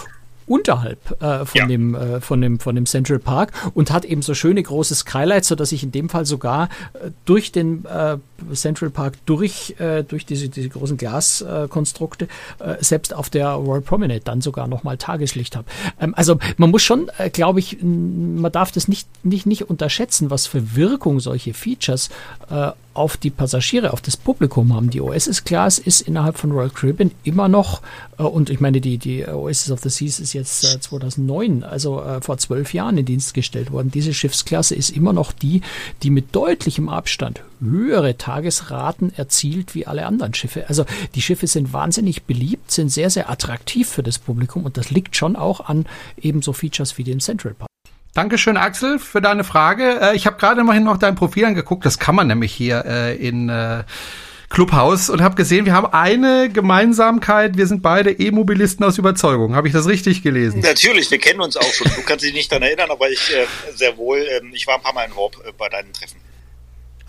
[0.47, 1.67] unterhalb äh, von, ja.
[1.67, 5.49] dem, äh, von, dem, von dem Central Park und hat eben so schöne große Skylights,
[5.49, 8.17] sodass ich in dem Fall sogar äh, durch den äh,
[8.55, 12.29] Central Park, durch, äh, durch diese, diese großen Glaskonstrukte,
[12.59, 15.67] äh, selbst auf der Royal Promenade dann sogar nochmal Tageslicht habe.
[16.01, 20.47] Ähm, also man muss schon, glaube ich, man darf das nicht, nicht, nicht unterschätzen, was
[20.47, 22.11] für Wirkung solche Features
[22.95, 24.91] auf die Passagiere, auf das Publikum haben.
[24.91, 27.83] Die Oasis Class ist innerhalb von Royal Caribbean immer noch,
[28.19, 32.01] äh, und ich meine, die, die Oasis of the Seas ist jetzt äh, 2009, also
[32.01, 33.91] äh, vor zwölf Jahren in Dienst gestellt worden.
[33.91, 35.61] Diese Schiffsklasse ist immer noch die,
[36.03, 40.69] die mit deutlichem Abstand höhere Tagesraten erzielt wie alle anderen Schiffe.
[40.69, 44.91] Also die Schiffe sind wahnsinnig beliebt, sind sehr, sehr attraktiv für das Publikum und das
[44.91, 45.87] liegt schon auch an
[46.21, 47.69] ebenso Features wie dem Central Park.
[48.15, 49.99] Dankeschön, Axel, für deine Frage.
[50.01, 51.85] Äh, ich habe gerade immerhin noch dein Profil angeguckt.
[51.85, 53.83] Das kann man nämlich hier äh, in äh,
[54.55, 57.57] Clubhaus und habe gesehen, wir haben eine Gemeinsamkeit.
[57.57, 59.57] Wir sind beide E-Mobilisten aus Überzeugung.
[59.57, 60.61] Habe ich das richtig gelesen?
[60.61, 61.89] Natürlich, wir kennen uns auch schon.
[61.97, 64.19] Du kannst dich nicht daran erinnern, aber ich äh, sehr wohl.
[64.19, 66.21] Äh, ich war ein paar Mal in Horb äh, bei deinen Treffen.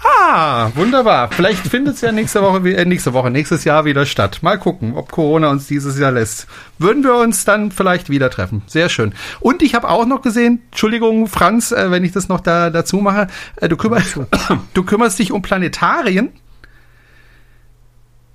[0.03, 1.31] Ah, wunderbar.
[1.31, 4.39] Vielleicht findet es ja nächste Woche, äh, nächste Woche, nächstes Jahr wieder statt.
[4.41, 6.47] Mal gucken, ob Corona uns dieses Jahr lässt.
[6.77, 8.61] Würden wir uns dann vielleicht wieder treffen.
[8.67, 9.13] Sehr schön.
[9.39, 12.97] Und ich habe auch noch gesehen, Entschuldigung, Franz, äh, wenn ich das noch da dazu
[12.97, 14.19] mache, äh, du, kümmerst,
[14.73, 16.33] du kümmerst dich um Planetarien.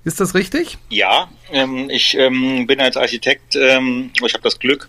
[0.03, 0.79] Ist das richtig?
[0.89, 4.89] Ja, ähm, ich ähm, bin als Architekt, ähm, ich habe das Glück,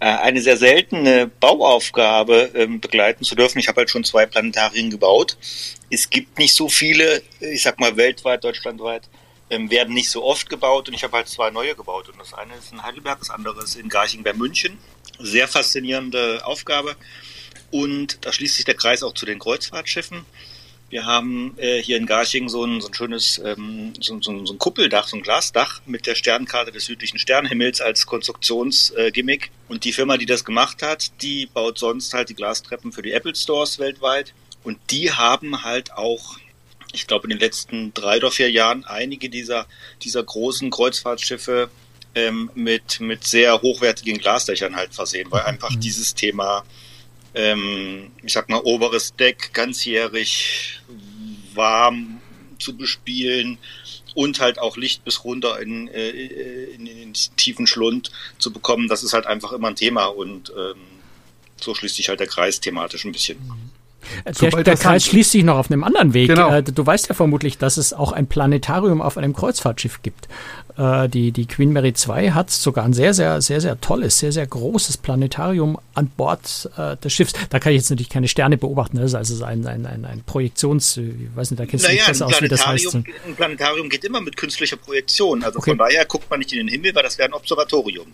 [0.00, 3.58] eine sehr seltene Bauaufgabe ähm, begleiten zu dürfen.
[3.58, 5.36] Ich habe halt schon zwei Planetarien gebaut
[5.94, 9.08] es gibt nicht so viele, ich sag mal weltweit, deutschlandweit,
[9.50, 12.08] ähm, werden nicht so oft gebaut und ich habe halt zwei neue gebaut.
[12.08, 14.78] Und das eine ist in Heidelberg, das andere ist in Garching bei München.
[15.20, 16.96] Sehr faszinierende Aufgabe.
[17.70, 20.24] Und da schließt sich der Kreis auch zu den Kreuzfahrtschiffen.
[20.94, 24.54] Wir haben äh, hier in Garching so ein, so ein schönes ähm, so, so, so,
[24.54, 29.46] ein Kuppeldach, so ein Glasdach mit der Sternkarte des südlichen Sternhimmels als Konstruktionsgimmick.
[29.46, 33.02] Äh, und die Firma, die das gemacht hat, die baut sonst halt die Glastreppen für
[33.02, 34.34] die Apple Stores weltweit.
[34.62, 36.36] Und die haben halt auch,
[36.92, 39.66] ich glaube, in den letzten drei oder vier Jahren einige dieser,
[40.04, 41.70] dieser großen Kreuzfahrtschiffe
[42.14, 45.80] ähm, mit, mit sehr hochwertigen Glasdächern halt versehen, weil einfach mhm.
[45.80, 46.64] dieses Thema,
[47.34, 50.80] ähm, ich sag mal, oberes Deck ganzjährig
[51.54, 52.20] warm
[52.58, 53.58] zu bespielen
[54.14, 59.02] und halt auch Licht bis runter in, äh, in, den tiefen Schlund zu bekommen, das
[59.02, 60.80] ist halt einfach immer ein Thema und ähm,
[61.60, 63.38] so schließt sich halt der Kreis thematisch ein bisschen.
[63.38, 63.70] Mhm.
[64.40, 66.28] Der, der Kreis schließt sich noch auf einem anderen Weg.
[66.28, 66.50] Genau.
[66.50, 70.28] Äh, du weißt ja vermutlich, dass es auch ein Planetarium auf einem Kreuzfahrtschiff gibt.
[70.76, 74.32] Äh, die, die Queen Mary 2 hat sogar ein sehr, sehr, sehr, sehr tolles, sehr,
[74.32, 77.32] sehr großes Planetarium an Bord äh, des Schiffs.
[77.50, 78.96] Da kann ich jetzt natürlich keine Sterne beobachten.
[78.96, 82.10] Das ist also ein, ein, ein, ein Projektions, ich weiß nicht, da kennst naja, du
[82.10, 82.94] nicht besser aus, wie das heißt.
[82.94, 83.04] Ein
[83.36, 85.44] Planetarium geht immer mit künstlicher Projektion.
[85.44, 85.70] Also okay.
[85.70, 88.06] von daher guckt man nicht in den Himmel, weil das wäre ein Observatorium.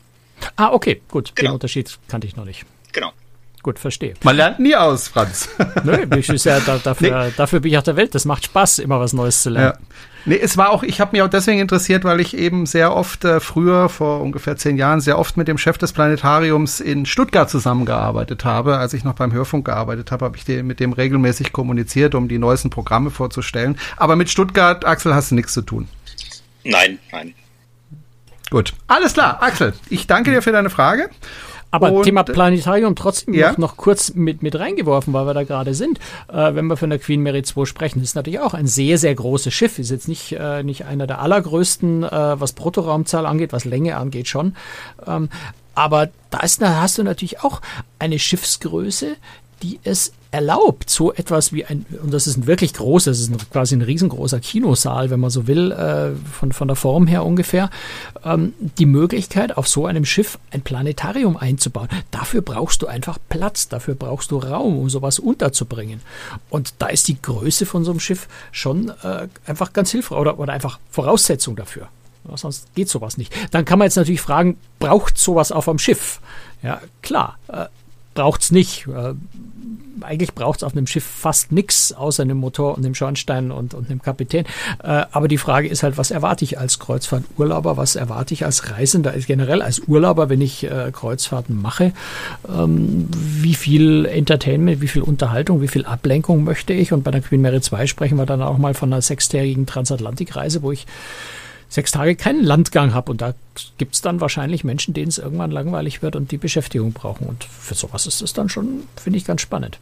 [0.57, 1.33] Ah, okay, gut.
[1.35, 1.51] Genau.
[1.51, 2.65] Den Unterschied kannte ich noch nicht.
[2.93, 3.13] Genau.
[3.63, 4.15] Gut, verstehe.
[4.25, 5.49] Man lernt nie aus, Franz.
[5.85, 7.33] Nö, ich ist ja da, dafür, nee.
[7.37, 8.15] dafür bin ich auf der Welt.
[8.15, 9.77] Das macht Spaß, immer was Neues zu lernen.
[9.79, 9.87] Ja.
[10.25, 13.25] Nee, es war auch, ich habe mich auch deswegen interessiert, weil ich eben sehr oft
[13.25, 17.51] äh, früher, vor ungefähr zehn Jahren, sehr oft mit dem Chef des Planetariums in Stuttgart
[17.51, 18.79] zusammengearbeitet habe.
[18.79, 22.29] Als ich noch beim Hörfunk gearbeitet habe, habe ich den, mit dem regelmäßig kommuniziert, um
[22.29, 23.79] die neuesten Programme vorzustellen.
[23.97, 25.89] Aber mit Stuttgart, Axel, hast du nichts zu tun.
[26.65, 27.35] Nein, nein.
[28.51, 29.75] Gut, alles klar, Axel.
[29.89, 31.09] Ich danke dir für deine Frage.
[31.71, 33.51] Aber und, Thema Planetarium trotzdem ja?
[33.53, 35.99] noch, noch, kurz mit, mit reingeworfen, weil wir da gerade sind.
[36.29, 39.15] Äh, wenn wir von der Queen Mary 2 sprechen, ist natürlich auch ein sehr, sehr
[39.15, 39.79] großes Schiff.
[39.79, 44.29] Ist jetzt nicht, äh, nicht einer der allergrößten, äh, was Bruttoraumzahl angeht, was Länge angeht
[44.29, 44.57] schon.
[45.07, 45.29] Ähm,
[45.75, 47.61] aber da, ist, da hast du natürlich auch
[47.99, 49.17] eine Schiffsgröße,
[49.63, 53.31] die es erlaubt, so etwas wie ein, und das ist ein wirklich großes, das ist
[53.31, 57.25] ein, quasi ein riesengroßer Kinosaal, wenn man so will, äh, von, von der Form her
[57.25, 57.71] ungefähr,
[58.25, 61.89] ähm, die Möglichkeit, auf so einem Schiff ein Planetarium einzubauen.
[62.11, 66.01] Dafür brauchst du einfach Platz, dafür brauchst du Raum, um sowas unterzubringen.
[66.49, 70.39] Und da ist die Größe von so einem Schiff schon äh, einfach ganz hilfreich oder,
[70.39, 71.89] oder einfach Voraussetzung dafür.
[72.35, 73.35] Sonst geht sowas nicht.
[73.51, 76.21] Dann kann man jetzt natürlich fragen, braucht sowas auf einem Schiff?
[76.63, 77.67] Ja, klar, äh,
[78.15, 78.87] braucht es nicht.
[78.89, 79.15] Äh,
[80.03, 83.75] eigentlich braucht es auf einem Schiff fast nichts außer einem Motor und dem Schornstein und,
[83.75, 84.45] und einem Kapitän.
[84.83, 87.77] Äh, aber die Frage ist halt, was erwarte ich als Kreuzfahrturlauber?
[87.77, 91.93] Was erwarte ich als Reisender, generell als Urlauber, wenn ich äh, Kreuzfahrten mache?
[92.49, 96.93] Ähm, wie viel Entertainment, wie viel Unterhaltung, wie viel Ablenkung möchte ich?
[96.93, 100.63] Und bei der Queen Mary 2 sprechen wir dann auch mal von einer sechstägigen Transatlantikreise,
[100.63, 100.87] wo ich
[101.71, 103.11] sechs Tage keinen Landgang habe.
[103.11, 103.33] Und da
[103.79, 107.27] gibt es dann wahrscheinlich Menschen, denen es irgendwann langweilig wird und die Beschäftigung brauchen.
[107.27, 109.79] Und für sowas ist es dann schon, finde ich, ganz spannend.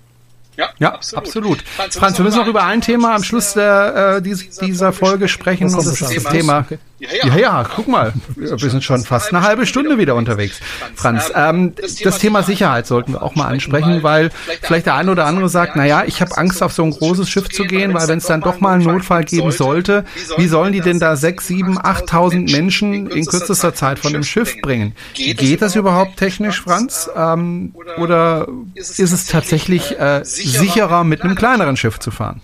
[0.59, 1.25] Ja, ja absolut.
[1.25, 1.63] absolut.
[1.63, 5.29] Franz, Franz, wir müssen noch über ein Thema am Schluss der, äh, dies, dieser Folge
[5.29, 5.69] sprechen.
[5.69, 6.61] Und das ist das Thema.
[6.61, 6.79] Okay.
[7.01, 7.27] Ja ja.
[7.29, 8.13] ja, ja, guck mal.
[8.35, 10.59] Wir sind schon fast eine halbe Stunde wieder unterwegs.
[10.97, 14.31] Franz, ähm, das Thema Sicherheit sollten wir auch mal ansprechen, weil
[14.63, 17.31] vielleicht der eine oder andere sagt, na ja, ich habe Angst, auf so ein großes
[17.31, 20.05] Schiff zu gehen, weil wenn es dann doch mal einen Notfall geben sollte,
[20.39, 24.61] wie sollen die denn da sechs, sieben, achttausend Menschen in kürzester Zeit von dem Schiff
[24.61, 24.97] bringen?
[25.15, 27.09] Geht das überhaupt technisch, Franz?
[27.15, 32.41] Ähm, oder ist es tatsächlich äh, sicherer, mit einem kleineren Schiff zu fahren?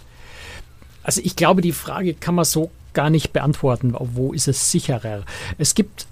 [1.02, 5.22] Also ich glaube, die Frage kann man so gar nicht beantworten, wo ist es sicherer.
[5.58, 6.06] Es gibt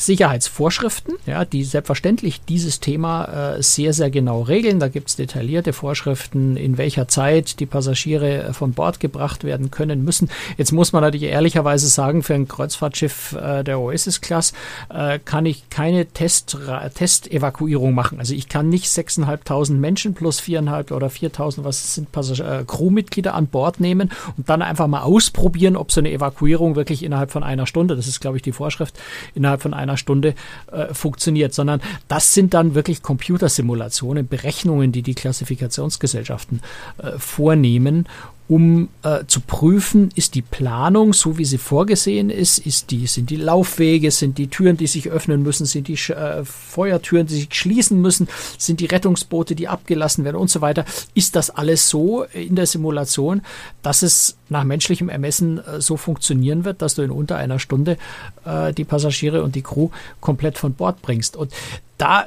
[0.00, 4.80] Sicherheitsvorschriften, ja, die selbstverständlich dieses Thema äh, sehr, sehr genau regeln.
[4.80, 9.70] Da gibt es detaillierte Vorschriften, in welcher Zeit die Passagiere äh, von Bord gebracht werden
[9.70, 10.30] können müssen.
[10.56, 14.54] Jetzt muss man natürlich ehrlicherweise sagen, für ein Kreuzfahrtschiff äh, der Oasis-Class
[14.88, 16.56] äh, kann ich keine Test,
[16.94, 18.18] Testevakuierung machen.
[18.18, 23.34] Also ich kann nicht 6.500 Menschen plus 4.500 oder 4.000, was sind Passagier, äh, Crewmitglieder
[23.34, 27.42] an Bord nehmen und dann einfach mal ausprobieren, ob so eine Evakuierung wirklich innerhalb von
[27.42, 28.98] einer Stunde, das ist glaube ich die Vorschrift,
[29.34, 30.34] innerhalb von einer einer Stunde
[30.72, 36.60] äh, funktioniert, sondern das sind dann wirklich Computersimulationen, Berechnungen, die die Klassifikationsgesellschaften
[36.98, 38.06] äh, vornehmen
[38.50, 43.30] um äh, zu prüfen, ist die Planung so, wie sie vorgesehen ist, ist die, sind
[43.30, 47.54] die Laufwege, sind die Türen, die sich öffnen müssen, sind die äh, Feuertüren, die sich
[47.54, 48.26] schließen müssen,
[48.58, 50.84] sind die Rettungsboote, die abgelassen werden und so weiter.
[51.14, 53.42] Ist das alles so in der Simulation,
[53.84, 57.98] dass es nach menschlichem Ermessen äh, so funktionieren wird, dass du in unter einer Stunde
[58.44, 61.36] äh, die Passagiere und die Crew komplett von Bord bringst?
[61.36, 61.52] Und
[61.98, 62.26] da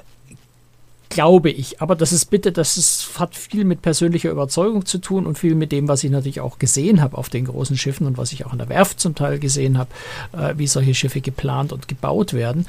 [1.13, 1.81] glaube ich.
[1.81, 5.55] Aber das ist bitte, das ist, hat viel mit persönlicher Überzeugung zu tun und viel
[5.55, 8.45] mit dem, was ich natürlich auch gesehen habe auf den großen Schiffen und was ich
[8.45, 9.89] auch in der Werft zum Teil gesehen habe,
[10.33, 12.65] äh, wie solche Schiffe geplant und gebaut werden.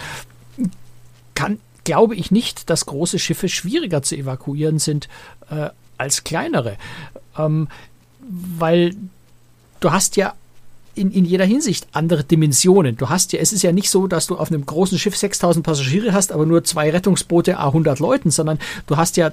[1.34, 5.08] Kann, glaube ich nicht, dass große Schiffe schwieriger zu evakuieren sind
[5.50, 6.76] äh, als kleinere.
[7.38, 7.68] Ähm,
[8.20, 8.94] weil
[9.80, 10.34] du hast ja
[10.94, 12.96] in, in jeder Hinsicht andere Dimensionen.
[12.96, 15.64] Du hast ja, es ist ja nicht so, dass du auf einem großen Schiff 6000
[15.64, 19.32] Passagiere hast, aber nur zwei Rettungsboote, 100 Leuten, sondern du hast ja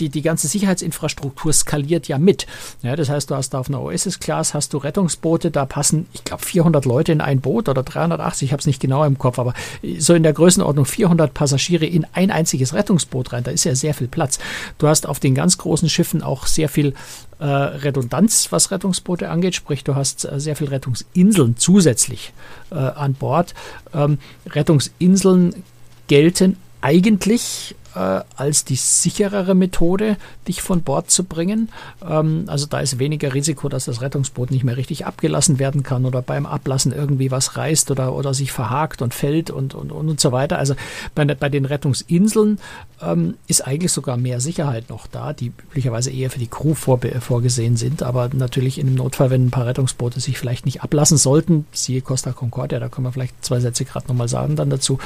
[0.00, 2.46] die, die ganze Sicherheitsinfrastruktur skaliert ja mit.
[2.82, 6.24] Ja, das heißt, du hast da auf einer Oasis-Class hast du Rettungsboote, da passen, ich
[6.24, 9.38] glaube, 400 Leute in ein Boot oder 380, ich habe es nicht genau im Kopf,
[9.38, 9.54] aber
[9.98, 13.94] so in der Größenordnung 400 Passagiere in ein einziges Rettungsboot rein, da ist ja sehr
[13.94, 14.38] viel Platz.
[14.78, 16.94] Du hast auf den ganz großen Schiffen auch sehr viel
[17.38, 22.32] äh, Redundanz, was Rettungsboote angeht, sprich, du hast äh, sehr viel Rettungsinseln zusätzlich
[22.70, 23.54] äh, an Bord.
[23.94, 25.62] Ähm, Rettungsinseln
[26.08, 31.70] gelten eigentlich äh, als die sicherere Methode, dich von Bord zu bringen.
[32.06, 36.04] Ähm, also da ist weniger Risiko, dass das Rettungsboot nicht mehr richtig abgelassen werden kann
[36.04, 40.20] oder beim Ablassen irgendwie was reißt oder, oder sich verhakt und fällt und, und, und,
[40.20, 40.58] so weiter.
[40.58, 40.74] Also
[41.14, 42.58] bei, bei den Rettungsinseln
[43.02, 47.00] ähm, ist eigentlich sogar mehr Sicherheit noch da, die üblicherweise eher für die Crew vor,
[47.20, 51.16] vorgesehen sind, aber natürlich in einem Notfall, wenn ein paar Rettungsboote sich vielleicht nicht ablassen
[51.16, 54.98] sollten, siehe Costa Concordia, da können wir vielleicht zwei Sätze gerade nochmal sagen dann dazu,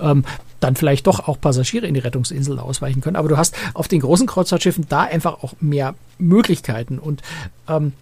[0.00, 0.24] ähm,
[0.62, 3.16] dann vielleicht doch auch Passagiere in die Rettungsinseln ausweichen können.
[3.16, 7.22] Aber du hast auf den großen Kreuzfahrtschiffen da einfach auch mehr Möglichkeiten und
[7.68, 7.92] ähm,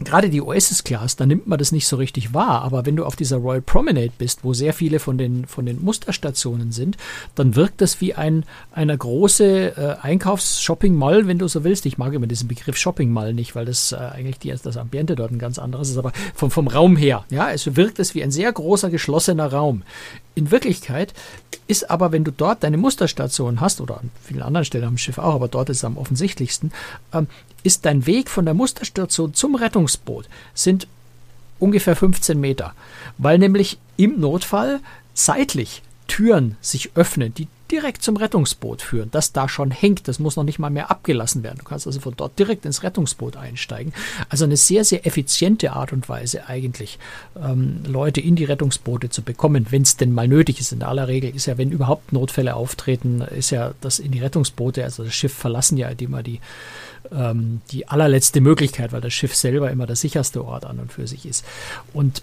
[0.00, 3.16] gerade die Oasis-Class, da nimmt man das nicht so richtig wahr, aber wenn du auf
[3.16, 6.96] dieser Royal Promenade bist, wo sehr viele von den, von den Musterstationen sind,
[7.34, 11.86] dann wirkt das wie ein, eine große äh, Einkaufs-Shopping-Mall, wenn du so willst.
[11.86, 15.30] Ich mag immer diesen Begriff Shopping-Mall nicht, weil das äh, eigentlich die, das Ambiente dort
[15.30, 18.30] ein ganz anderes ist, aber vom, vom Raum her, ja, es wirkt es wie ein
[18.30, 19.82] sehr großer, geschlossener Raum
[20.34, 21.12] in Wirklichkeit
[21.66, 25.18] ist aber, wenn du dort deine Musterstation hast, oder an vielen anderen Stellen am Schiff
[25.18, 26.72] auch, aber dort ist es am offensichtlichsten,
[27.12, 27.28] ähm,
[27.62, 30.86] ist dein Weg von der Musterstation zum Rettungsboot sind
[31.58, 32.74] ungefähr 15 Meter,
[33.18, 34.80] weil nämlich im Notfall
[35.14, 40.06] seitlich Türen sich öffnen, die direkt zum Rettungsboot führen, das da schon hängt.
[40.06, 41.58] Das muss noch nicht mal mehr abgelassen werden.
[41.58, 43.94] Du kannst also von dort direkt ins Rettungsboot einsteigen.
[44.28, 46.98] Also eine sehr, sehr effiziente Art und Weise eigentlich,
[47.42, 50.72] ähm, Leute in die Rettungsboote zu bekommen, wenn es denn mal nötig ist.
[50.72, 54.84] In aller Regel ist ja, wenn überhaupt Notfälle auftreten, ist ja das in die Rettungsboote,
[54.84, 56.40] also das Schiff verlassen ja immer die
[57.14, 61.06] ähm, die allerletzte Möglichkeit, weil das Schiff selber immer der sicherste Ort an und für
[61.06, 61.44] sich ist.
[61.92, 62.22] Und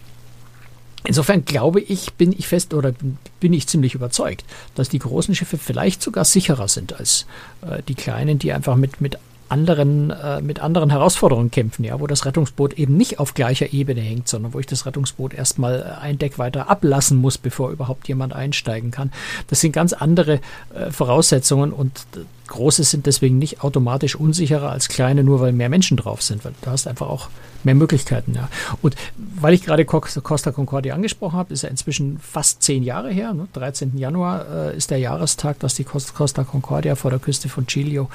[1.05, 2.93] Insofern glaube ich, bin ich fest oder
[3.39, 4.43] bin ich ziemlich überzeugt,
[4.75, 7.25] dass die großen Schiffe vielleicht sogar sicherer sind als
[7.61, 9.17] äh, die kleinen, die einfach mit, mit
[9.51, 14.01] anderen, äh, mit anderen Herausforderungen kämpfen, ja, wo das Rettungsboot eben nicht auf gleicher Ebene
[14.01, 18.07] hängt, sondern wo ich das Rettungsboot erstmal äh, ein Deck weiter ablassen muss, bevor überhaupt
[18.07, 19.11] jemand einsteigen kann.
[19.47, 20.39] Das sind ganz andere
[20.73, 25.69] äh, Voraussetzungen und äh, große sind deswegen nicht automatisch unsicherer als kleine, nur weil mehr
[25.69, 27.29] Menschen drauf sind, weil du hast einfach auch
[27.63, 28.49] mehr Möglichkeiten, ja.
[28.81, 33.33] Und weil ich gerade Costa Concordia angesprochen habe, ist ja inzwischen fast zehn Jahre her.
[33.33, 33.47] Ne?
[33.53, 33.97] 13.
[33.97, 38.09] Januar äh, ist der Jahrestag, dass die Costa Concordia vor der Küste von Chilio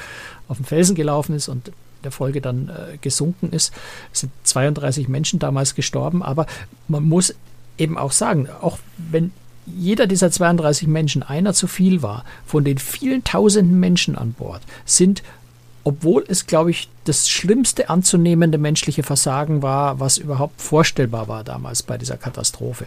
[0.49, 1.73] auf dem Felsen gelaufen ist und
[2.05, 3.73] der Folge dann äh, gesunken ist.
[4.13, 6.47] Es sind 32 Menschen damals gestorben, aber
[6.89, 7.35] man muss
[7.79, 9.33] eben auch sagen, auch wenn
[9.67, 14.61] jeder dieser 32 Menschen einer zu viel war, von den vielen tausenden Menschen an Bord,
[14.85, 15.23] sind
[15.85, 21.83] obwohl es, glaube ich, das schlimmste anzunehmende menschliche Versagen war, was überhaupt vorstellbar war damals
[21.83, 22.87] bei dieser Katastrophe,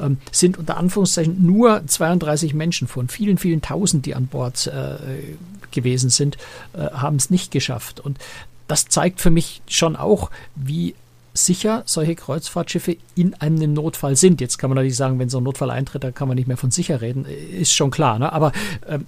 [0.00, 5.36] ähm, sind unter Anführungszeichen nur 32 Menschen von vielen, vielen Tausend, die an Bord äh,
[5.70, 6.36] gewesen sind,
[6.74, 8.00] äh, haben es nicht geschafft.
[8.00, 8.18] Und
[8.66, 10.94] das zeigt für mich schon auch, wie
[11.34, 14.40] sicher solche Kreuzfahrtschiffe in einem Notfall sind.
[14.40, 16.56] Jetzt kann man natürlich sagen, wenn so ein Notfall eintritt, dann kann man nicht mehr
[16.56, 18.18] von sicher reden, ist schon klar.
[18.18, 18.32] Ne?
[18.32, 18.52] Aber
[18.86, 19.06] ähm,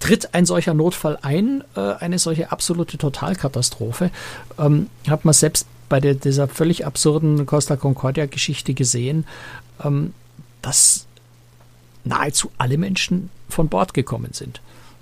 [0.00, 4.10] tritt ein solcher Notfall ein, äh, eine solche absolute Totalkatastrophe,
[4.58, 9.26] ähm, hat man selbst bei der, dieser völlig absurden Costa Concordia-Geschichte gesehen,
[9.82, 10.12] ähm,
[10.62, 11.06] dass
[12.04, 14.60] nahezu alle Menschen von Bord gekommen sind.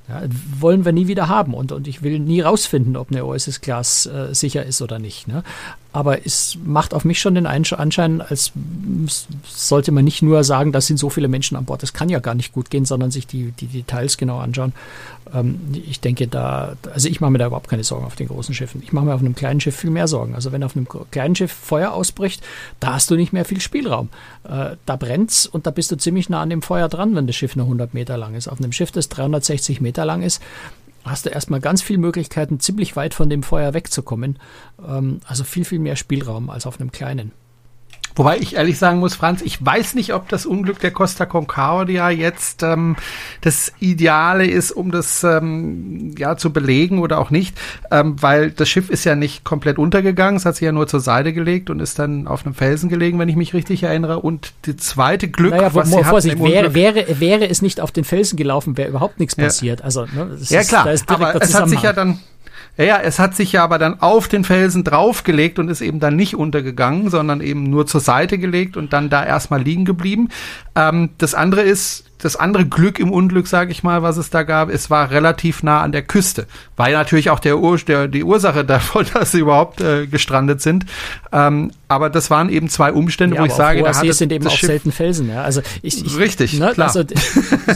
[0.09, 0.23] Ja,
[0.61, 4.07] wollen wir nie wieder haben und, und ich will nie rausfinden, ob eine OSS Class
[4.07, 5.27] äh, sicher ist oder nicht.
[5.27, 5.43] Ne?
[5.97, 8.53] Aber es macht auf mich schon den Anschein, als
[9.47, 12.19] sollte man nicht nur sagen, das sind so viele Menschen an Bord, das kann ja
[12.19, 14.75] gar nicht gut gehen, sondern sich die, die Details genau anschauen.
[15.33, 18.55] Ähm, ich denke da, also ich mache mir da überhaupt keine Sorgen auf den großen
[18.55, 18.83] Schiffen.
[18.83, 20.35] Ich mache mir auf einem kleinen Schiff viel mehr Sorgen.
[20.35, 22.43] Also wenn auf einem kleinen Schiff Feuer ausbricht,
[22.79, 24.11] da hast du nicht mehr viel Spielraum.
[24.45, 27.37] Äh, da brennt's und da bist du ziemlich nah an dem Feuer dran, wenn das
[27.37, 28.49] Schiff nur 100 Meter lang ist.
[28.49, 30.43] Auf einem Schiff, das 360 Meter lang ist,
[31.11, 34.39] hast du erstmal ganz viele Möglichkeiten, ziemlich weit von dem Feuer wegzukommen.
[34.87, 37.33] Ähm, also viel, viel mehr Spielraum als auf einem kleinen.
[38.17, 42.09] Wobei ich ehrlich sagen muss, Franz, ich weiß nicht, ob das Unglück der Costa Concordia
[42.09, 42.97] jetzt ähm,
[43.43, 47.59] das Ideale ist, um das ähm, ja zu belegen oder auch nicht,
[47.91, 51.01] ähm, weil das Schiff ist ja nicht komplett untergegangen, es hat sich ja nur zur
[51.01, 54.21] Seite gelegt und ist dann auf einem Felsen gelegen, wenn ich mich richtig erinnere.
[54.21, 58.05] Und die zweite Glück, naja, was sie Vorsicht, wäre, wäre, wäre es nicht auf den
[58.05, 59.81] Felsen gelaufen, wäre überhaupt nichts passiert.
[59.81, 59.85] Ja.
[59.85, 62.19] Also ne, ja klar, aber es hat sich ja dann
[62.77, 66.01] ja, ja, es hat sich ja aber dann auf den Felsen draufgelegt und ist eben
[66.01, 70.29] dann nicht untergegangen, sondern eben nur zur Seite gelegt und dann da erstmal liegen geblieben.
[70.75, 74.43] Ähm, das andere ist, das andere Glück im Unglück, sage ich mal, was es da
[74.43, 76.47] gab, es war relativ nah an der Küste.
[76.77, 80.61] War ja natürlich auch der, Ur der die Ursache davon, dass sie überhaupt äh, gestrandet
[80.61, 80.87] sind.
[81.33, 84.47] Ähm, aber das waren eben zwei Umstände, ja, wo ich sage, da hatte sind eben
[84.47, 85.29] auch Schiff selten Felsen.
[85.29, 85.43] Ja.
[85.43, 86.89] Also ich, ich, richtig, ne, klar.
[86.89, 87.05] Also,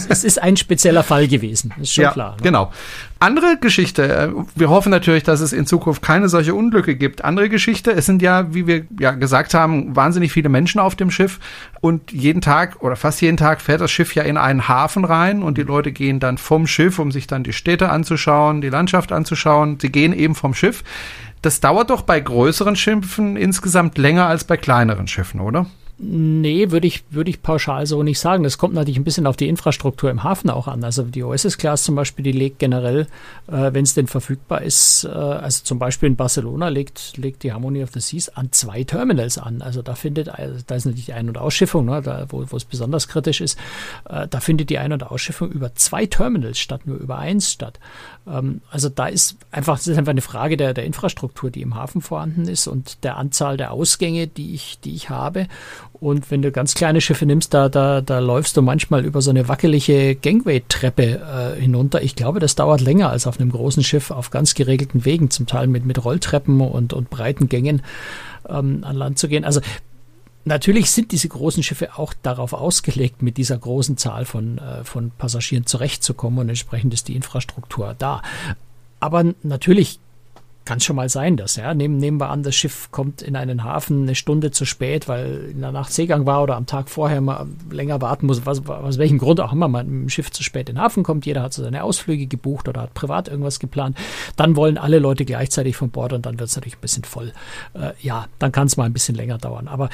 [0.08, 2.32] es ist ein spezieller Fall gewesen, ist schon ja, klar.
[2.32, 2.42] Ne?
[2.42, 2.72] Genau.
[3.20, 4.02] Andere Geschichte.
[4.02, 7.22] Äh, wir hoffen natürlich, dass es in Zukunft keine solche Unglücke gibt.
[7.22, 7.92] Andere Geschichte.
[7.92, 11.38] Es sind ja, wie wir ja gesagt haben, wahnsinnig viele Menschen auf dem Schiff
[11.80, 15.42] und jeden Tag oder fast jeden Tag fährt das Schiff ja in einen Hafen rein
[15.42, 19.12] und die Leute gehen dann vom Schiff, um sich dann die Städte anzuschauen, die Landschaft
[19.12, 19.78] anzuschauen.
[19.80, 20.82] Sie gehen eben vom Schiff.
[21.42, 25.66] Das dauert doch bei größeren Schiffen insgesamt länger als bei kleineren Schiffen, oder?
[26.02, 28.42] Nee, würde ich, würde ich pauschal so nicht sagen.
[28.42, 30.82] Das kommt natürlich ein bisschen auf die Infrastruktur im Hafen auch an.
[30.82, 33.06] Also die OSS Class zum Beispiel, die legt generell,
[33.48, 37.52] äh, wenn es denn verfügbar ist, äh, also zum Beispiel in Barcelona legt, legt die
[37.52, 39.60] Harmony of the Seas an zwei Terminals an.
[39.60, 42.56] Also da findet, also da ist natürlich die Ein- und Ausschiffung, ne, da, wo, wo
[42.56, 43.58] es besonders kritisch ist,
[44.08, 47.78] äh, da findet die Ein- und Ausschiffung über zwei Terminals statt, nur über eins statt.
[48.26, 51.74] Ähm, also da ist einfach, das ist einfach eine Frage der, der Infrastruktur, die im
[51.74, 55.46] Hafen vorhanden ist und der Anzahl der Ausgänge, die ich, die ich habe.
[56.00, 59.28] Und wenn du ganz kleine Schiffe nimmst, da, da, da läufst du manchmal über so
[59.28, 61.02] eine wackelige Gangway-Treppe
[61.56, 62.02] äh, hinunter.
[62.02, 65.46] Ich glaube, das dauert länger als auf einem großen Schiff auf ganz geregelten Wegen, zum
[65.46, 67.82] Teil mit, mit Rolltreppen und, und breiten Gängen
[68.48, 69.44] ähm, an Land zu gehen.
[69.44, 69.60] Also
[70.46, 75.10] Natürlich sind diese großen Schiffe auch darauf ausgelegt, mit dieser großen Zahl von, äh, von
[75.10, 78.22] Passagieren zurechtzukommen und entsprechend ist die Infrastruktur da.
[79.00, 80.00] Aber natürlich
[80.64, 83.64] kann schon mal sein, dass, ja, nehmen, nehmen wir an, das Schiff kommt in einen
[83.64, 87.20] Hafen eine Stunde zu spät, weil in der Nacht Seegang war oder am Tag vorher
[87.20, 90.42] mal länger warten muss, was, aus welchem Grund auch immer man mit dem Schiff zu
[90.42, 91.26] spät in den Hafen kommt.
[91.26, 93.96] Jeder hat so seine Ausflüge gebucht oder hat privat irgendwas geplant.
[94.36, 97.32] Dann wollen alle Leute gleichzeitig von Bord und dann wird es natürlich ein bisschen voll.
[97.74, 99.66] Äh, ja, dann kann es mal ein bisschen länger dauern.
[99.66, 99.88] Aber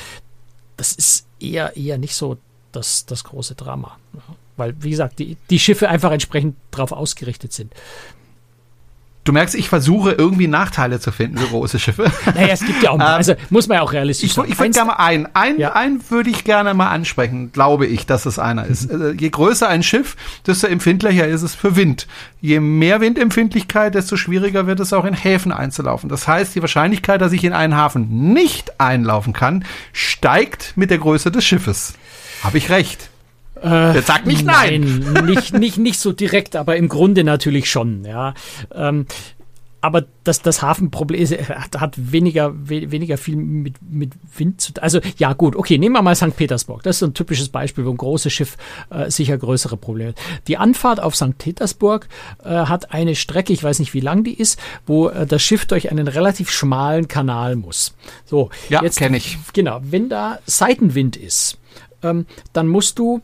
[0.76, 2.36] das ist eher, eher nicht so
[2.72, 3.96] das, das große Drama.
[4.56, 7.72] Weil, wie gesagt, die, die Schiffe einfach entsprechend darauf ausgerichtet sind.
[9.26, 12.12] Du merkst, ich versuche irgendwie Nachteile zu finden für große Schiffe.
[12.26, 14.44] Naja, es gibt ja auch, also muss man ja auch realistisch ich, sein.
[14.48, 15.72] Ich würde gerne mal einen, einen, ja.
[15.72, 18.92] einen würde ich gerne mal ansprechen, glaube ich, dass es einer ist.
[18.92, 19.18] Mhm.
[19.18, 20.16] Je größer ein Schiff,
[20.46, 22.06] desto empfindlicher ist es für Wind.
[22.40, 26.08] Je mehr Windempfindlichkeit, desto schwieriger wird es auch in Häfen einzulaufen.
[26.08, 30.98] Das heißt, die Wahrscheinlichkeit, dass ich in einen Hafen nicht einlaufen kann, steigt mit der
[30.98, 31.94] Größe des Schiffes.
[32.44, 33.10] Habe ich recht?
[33.62, 35.02] Äh, Sag nicht nein.
[35.12, 35.24] nein.
[35.24, 38.34] nicht, nicht, nicht so direkt, aber im Grunde natürlich schon, ja.
[38.74, 39.07] Ähm,
[39.86, 44.82] aber das, das Hafenproblem hat, hat weniger, we, weniger viel mit, mit Wind zu tun.
[44.82, 46.34] Also ja gut, okay, nehmen wir mal St.
[46.36, 46.82] Petersburg.
[46.82, 48.57] Das ist so ein typisches Beispiel, wo ein großes Schiff
[48.90, 50.16] äh, sicher größere Probleme hat.
[50.48, 51.38] Die Anfahrt auf St.
[51.38, 52.09] Petersburg
[52.42, 55.66] äh, hat eine Strecke, ich weiß nicht, wie lang die ist, wo äh, das Schiff
[55.66, 57.94] durch einen relativ schmalen Kanal muss.
[58.24, 59.38] So, ja, kenne ich.
[59.52, 61.59] Genau, wenn da Seitenwind ist,
[62.02, 63.22] ähm, dann musst du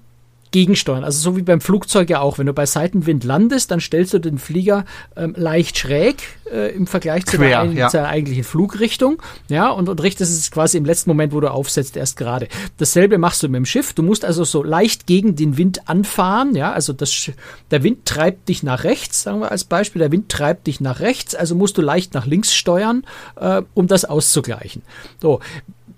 [0.53, 1.03] gegensteuern.
[1.03, 2.38] Also so wie beim Flugzeug ja auch.
[2.38, 4.84] Wenn du bei Seitenwind landest, dann stellst du den Flieger
[5.16, 7.88] ähm, leicht schräg äh, im Vergleich zu, Quer, der, ja.
[7.88, 9.20] zur eigentlichen Flugrichtung.
[9.48, 12.48] Ja, und, und richtest es quasi im letzten Moment, wo du aufsetzt, erst gerade.
[12.76, 13.92] Dasselbe machst du mit dem Schiff.
[13.94, 16.55] Du musst also so leicht gegen den Wind anfahren.
[16.55, 17.32] Ja, also das,
[17.70, 20.00] der Wind treibt dich nach rechts, sagen wir als Beispiel.
[20.00, 23.05] Der Wind treibt dich nach rechts, also musst du leicht nach links steuern,
[23.36, 24.82] äh, um das auszugleichen.
[25.20, 25.40] So.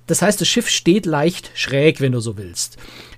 [0.07, 2.77] Das heißt, das Schiff steht leicht schräg, wenn du so willst.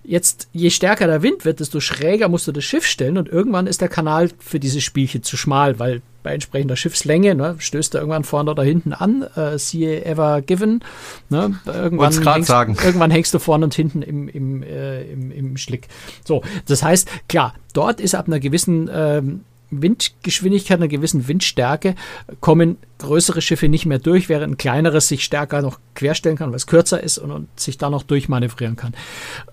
[0.09, 3.67] Jetzt, je stärker der Wind wird, desto schräger musst du das Schiff stellen und irgendwann
[3.67, 8.01] ist der Kanal für dieses Spielchen zu schmal, weil bei entsprechender Schiffslänge ne, stößt er
[8.01, 10.83] irgendwann vorne oder hinten an, äh, siehe Ever Given.
[11.29, 12.77] Ne, irgendwann, hängst, sagen.
[12.85, 15.89] irgendwann hängst du vorne und hinten im, im, äh, im, im Schlick.
[16.25, 19.41] So, das heißt, klar, dort ist ab einer gewissen ähm,
[19.71, 21.95] Windgeschwindigkeit, einer gewissen Windstärke
[22.41, 26.57] kommen größere Schiffe nicht mehr durch, während ein kleineres sich stärker noch querstellen kann, weil
[26.57, 28.95] es kürzer ist und, und sich da noch durchmanövrieren kann.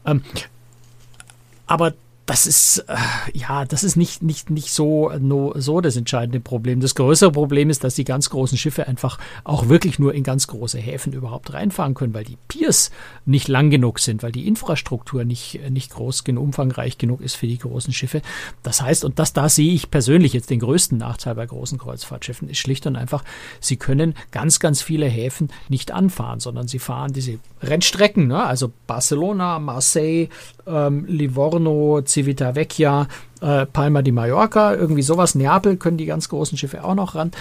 [0.06, 0.22] Ähm,
[1.66, 1.94] aber
[2.26, 2.96] das ist, äh,
[3.34, 6.80] ja, das ist nicht, nicht, nicht so, no, so das entscheidende Problem.
[6.80, 10.48] Das größere Problem ist, dass die ganz großen Schiffe einfach auch wirklich nur in ganz
[10.48, 12.92] große Häfen überhaupt reinfahren können, weil die Piers
[13.26, 17.48] nicht lang genug sind, weil die Infrastruktur nicht, nicht groß genug, umfangreich genug ist für
[17.48, 18.22] die großen Schiffe.
[18.62, 22.50] Das heißt, und das, da sehe ich persönlich jetzt den größten Nachteil bei großen Kreuzfahrtschiffen,
[22.50, 23.24] ist schlicht und einfach,
[23.60, 28.44] sie können ganz, ganz viele Häfen nicht anfahren, sondern sie fahren diese Rennstrecken, ne?
[28.44, 30.28] also Barcelona, Marseille,
[30.68, 33.08] ähm, Livorno, Civitavecchia,
[33.42, 35.36] äh, Palma di Mallorca, irgendwie sowas.
[35.36, 37.32] Neapel können die ganz großen Schiffe auch noch ran.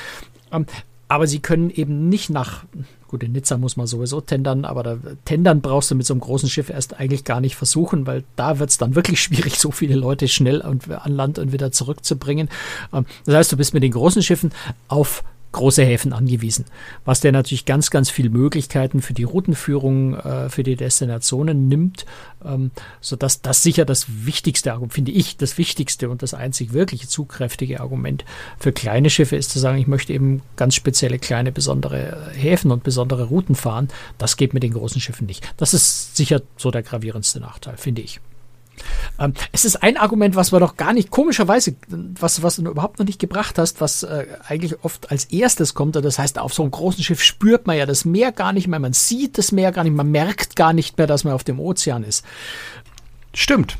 [0.50, 0.66] Ähm,
[1.08, 2.64] aber sie können eben nicht nach,
[3.06, 4.96] gut, in Nizza muss man sowieso tendern, aber da,
[5.26, 8.58] tendern brauchst du mit so einem großen Schiff erst eigentlich gar nicht versuchen, weil da
[8.58, 10.80] wird es dann wirklich schwierig, so viele Leute schnell an
[11.12, 12.48] Land und wieder zurückzubringen.
[12.94, 14.52] Ähm, das heißt, du bist mit den großen Schiffen
[14.88, 15.22] auf
[15.52, 16.64] große Häfen angewiesen,
[17.04, 22.06] was der natürlich ganz, ganz viel Möglichkeiten für die Routenführung, äh, für die Destinationen nimmt,
[22.44, 27.08] ähm, sodass das sicher das wichtigste Argument, finde ich, das wichtigste und das einzig wirkliche
[27.08, 28.24] zugkräftige Argument
[28.58, 32.82] für kleine Schiffe ist zu sagen, ich möchte eben ganz spezielle kleine besondere Häfen und
[32.82, 33.88] besondere Routen fahren.
[34.18, 35.48] Das geht mit den großen Schiffen nicht.
[35.56, 38.20] Das ist sicher so der gravierendste Nachteil, finde ich.
[39.18, 42.98] Ähm, es ist ein Argument, was wir doch gar nicht, komischerweise, was, was du überhaupt
[42.98, 45.96] noch nicht gebracht hast, was äh, eigentlich oft als erstes kommt.
[45.96, 48.78] Das heißt, auf so einem großen Schiff spürt man ja das Meer gar nicht mehr,
[48.78, 51.60] man sieht das Meer gar nicht, man merkt gar nicht mehr, dass man auf dem
[51.60, 52.24] Ozean ist.
[53.34, 53.78] Stimmt.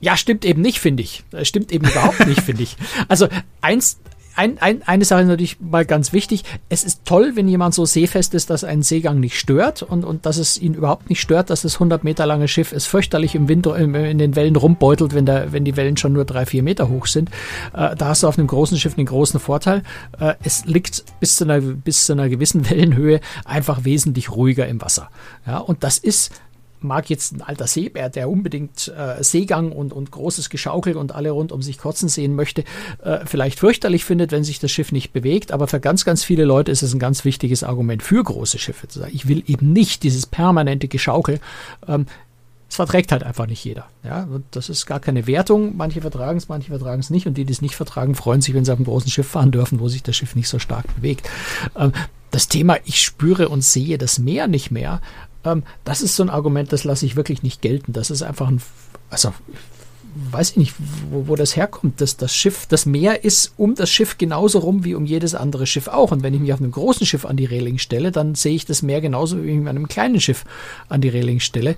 [0.00, 1.24] Ja, stimmt eben nicht, finde ich.
[1.42, 2.76] Stimmt eben überhaupt nicht, finde ich.
[3.08, 3.28] Also
[3.60, 3.98] eins,
[4.38, 6.44] ein, ein, eine Sache ist natürlich mal ganz wichtig.
[6.68, 10.26] Es ist toll, wenn jemand so seefest ist, dass ein Seegang nicht stört und, und
[10.26, 13.48] dass es ihn überhaupt nicht stört, dass das 100 Meter lange Schiff es fürchterlich im
[13.48, 16.88] Winter in den Wellen rumbeutelt, wenn, der, wenn die Wellen schon nur drei, vier Meter
[16.88, 17.30] hoch sind.
[17.74, 19.82] Äh, da hast du auf einem großen Schiff einen großen Vorteil.
[20.20, 24.80] Äh, es liegt bis zu, einer, bis zu einer gewissen Wellenhöhe einfach wesentlich ruhiger im
[24.80, 25.10] Wasser.
[25.48, 26.30] Ja, und das ist
[26.80, 31.30] mag jetzt ein alter Seebär, der unbedingt äh, Seegang und, und großes Geschaukel und alle
[31.30, 32.64] rund um sich kotzen sehen möchte,
[33.02, 35.52] äh, vielleicht fürchterlich findet, wenn sich das Schiff nicht bewegt.
[35.52, 38.88] Aber für ganz, ganz viele Leute ist es ein ganz wichtiges Argument für große Schiffe
[38.88, 41.40] zu sagen, ich will eben nicht dieses permanente Geschaukel.
[41.86, 42.06] Ähm,
[42.68, 43.86] es verträgt halt einfach nicht jeder.
[44.04, 45.76] Ja, und das ist gar keine Wertung.
[45.76, 47.26] Manche vertragen es, manche vertragen es nicht.
[47.26, 49.50] Und die, die es nicht vertragen, freuen sich, wenn sie auf einem großen Schiff fahren
[49.50, 51.28] dürfen, wo sich das Schiff nicht so stark bewegt.
[51.76, 51.92] Ähm,
[52.30, 55.00] das Thema, ich spüre und sehe das Meer nicht mehr,
[55.52, 57.92] ähm, das ist so ein Argument, das lasse ich wirklich nicht gelten.
[57.92, 58.60] Das ist einfach ein,
[59.10, 59.32] also
[60.30, 60.74] weiß ich nicht,
[61.10, 62.00] wo, wo das herkommt.
[62.00, 65.66] dass das Schiff, das Meer ist um das Schiff genauso rum wie um jedes andere
[65.66, 66.12] Schiff auch.
[66.12, 68.64] Und wenn ich mich auf einem großen Schiff an die Reling stelle, dann sehe ich
[68.64, 70.44] das Meer genauso wie ich mich an einem kleinen Schiff
[70.88, 71.76] an die Reling stelle.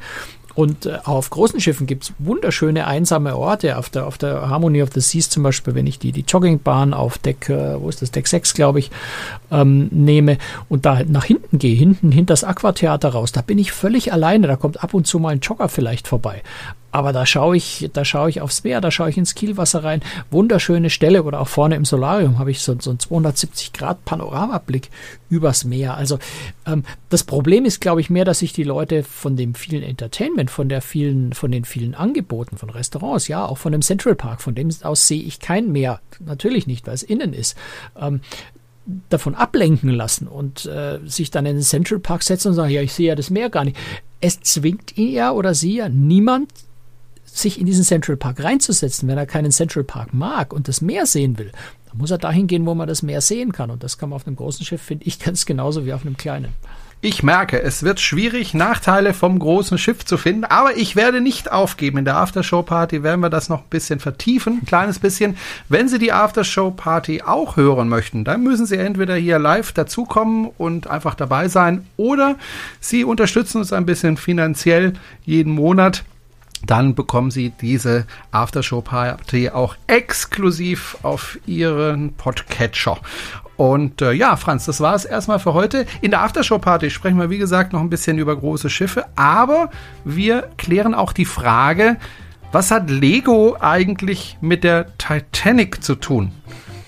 [0.61, 3.79] Und äh, auf großen Schiffen gibt es wunderschöne einsame Orte.
[3.79, 6.93] Auf der, auf der Harmony of the Seas zum Beispiel, wenn ich die, die Joggingbahn
[6.93, 8.91] auf Deck, äh, wo ist das, Deck 6, glaube ich,
[9.51, 10.37] ähm, nehme
[10.69, 14.49] und da nach hinten gehe, hinten hinter das Aquatheater raus, da bin ich völlig alleine.
[14.49, 16.43] Da kommt ab und zu mal ein Jogger vielleicht vorbei.
[16.93, 20.03] Aber da schaue ich, da schaue ich aufs Meer, da schaue ich ins Kielwasser rein.
[20.31, 24.91] Wunderschöne Stelle oder auch vorne im Solarium habe ich so, so einen 270 Grad Panoramablick
[25.29, 25.97] übers Meer.
[25.97, 26.19] Also
[26.67, 30.51] ähm, das Problem ist, glaube ich, mehr, dass sich die Leute von dem vielen Entertainment,
[30.51, 34.43] von der vielen, von den vielen Angeboten, von Restaurants, ja, auch von dem Central Park,
[34.43, 36.01] von dem aus sehe ich kein Meer.
[36.19, 37.57] Natürlich nicht, weil es innen ist.
[37.99, 38.21] Ähm,
[39.09, 42.83] davon ablenken lassen und äh, sich dann in den Central Park setzen und sagen, ja,
[42.83, 43.77] ich sehe ja das Meer gar nicht.
[44.21, 46.51] Es zwingt ihn ja oder sie ja niemand
[47.39, 51.07] sich in diesen Central Park reinzusetzen, wenn er keinen Central Park mag und das Meer
[51.07, 51.53] sehen will,
[51.89, 53.71] dann muss er dahin gehen, wo man das Meer sehen kann.
[53.71, 56.17] Und das kann man auf einem großen Schiff, finde ich, ganz genauso wie auf einem
[56.17, 56.53] kleinen.
[57.03, 61.51] Ich merke, es wird schwierig, Nachteile vom großen Schiff zu finden, aber ich werde nicht
[61.51, 61.97] aufgeben.
[61.97, 65.39] In der Aftershow-Party werden wir das noch ein bisschen vertiefen, ein kleines bisschen.
[65.71, 70.89] Wenn Sie die Aftershow-Party auch hören möchten, dann müssen Sie entweder hier live dazukommen und
[70.89, 72.37] einfach dabei sein oder
[72.81, 74.93] Sie unterstützen uns ein bisschen finanziell
[75.25, 76.05] jeden Monat
[76.67, 82.99] dann bekommen Sie diese Aftershow-Party auch exklusiv auf Ihren Podcatcher.
[83.57, 85.85] Und äh, ja, Franz, das war es erstmal für heute.
[86.01, 89.71] In der Aftershow-Party sprechen wir, wie gesagt, noch ein bisschen über große Schiffe, aber
[90.05, 91.99] wir klären auch die Frage,
[92.53, 96.33] was hat Lego eigentlich mit der Titanic zu tun?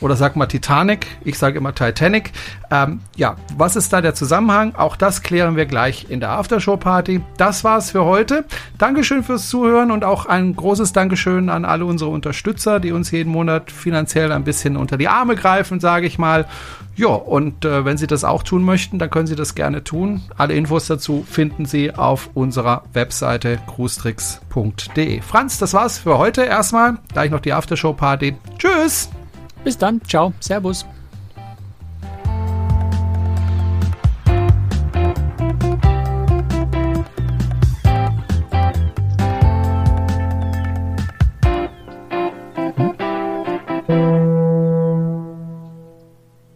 [0.02, 2.32] Oder sag mal Titanic, ich sage immer Titanic.
[2.70, 4.74] Ähm, ja, was ist da der Zusammenhang?
[4.74, 7.22] Auch das klären wir gleich in der Aftershow-Party.
[7.36, 8.44] Das war's für heute.
[8.78, 13.30] Dankeschön fürs Zuhören und auch ein großes Dankeschön an alle unsere Unterstützer, die uns jeden
[13.30, 16.46] Monat finanziell ein bisschen unter die Arme greifen, sage ich mal.
[16.96, 20.22] Ja, und äh, wenn Sie das auch tun möchten, dann können Sie das gerne tun.
[20.36, 25.20] Alle Infos dazu finden Sie auf unserer Webseite cruestricks.de.
[25.22, 26.98] Franz, das war's für heute erstmal.
[27.12, 28.34] Gleich noch die Aftershow-Party.
[28.58, 29.08] Tschüss!
[29.64, 30.00] Bis dann.
[30.04, 30.32] Ciao.
[30.40, 30.84] Servus.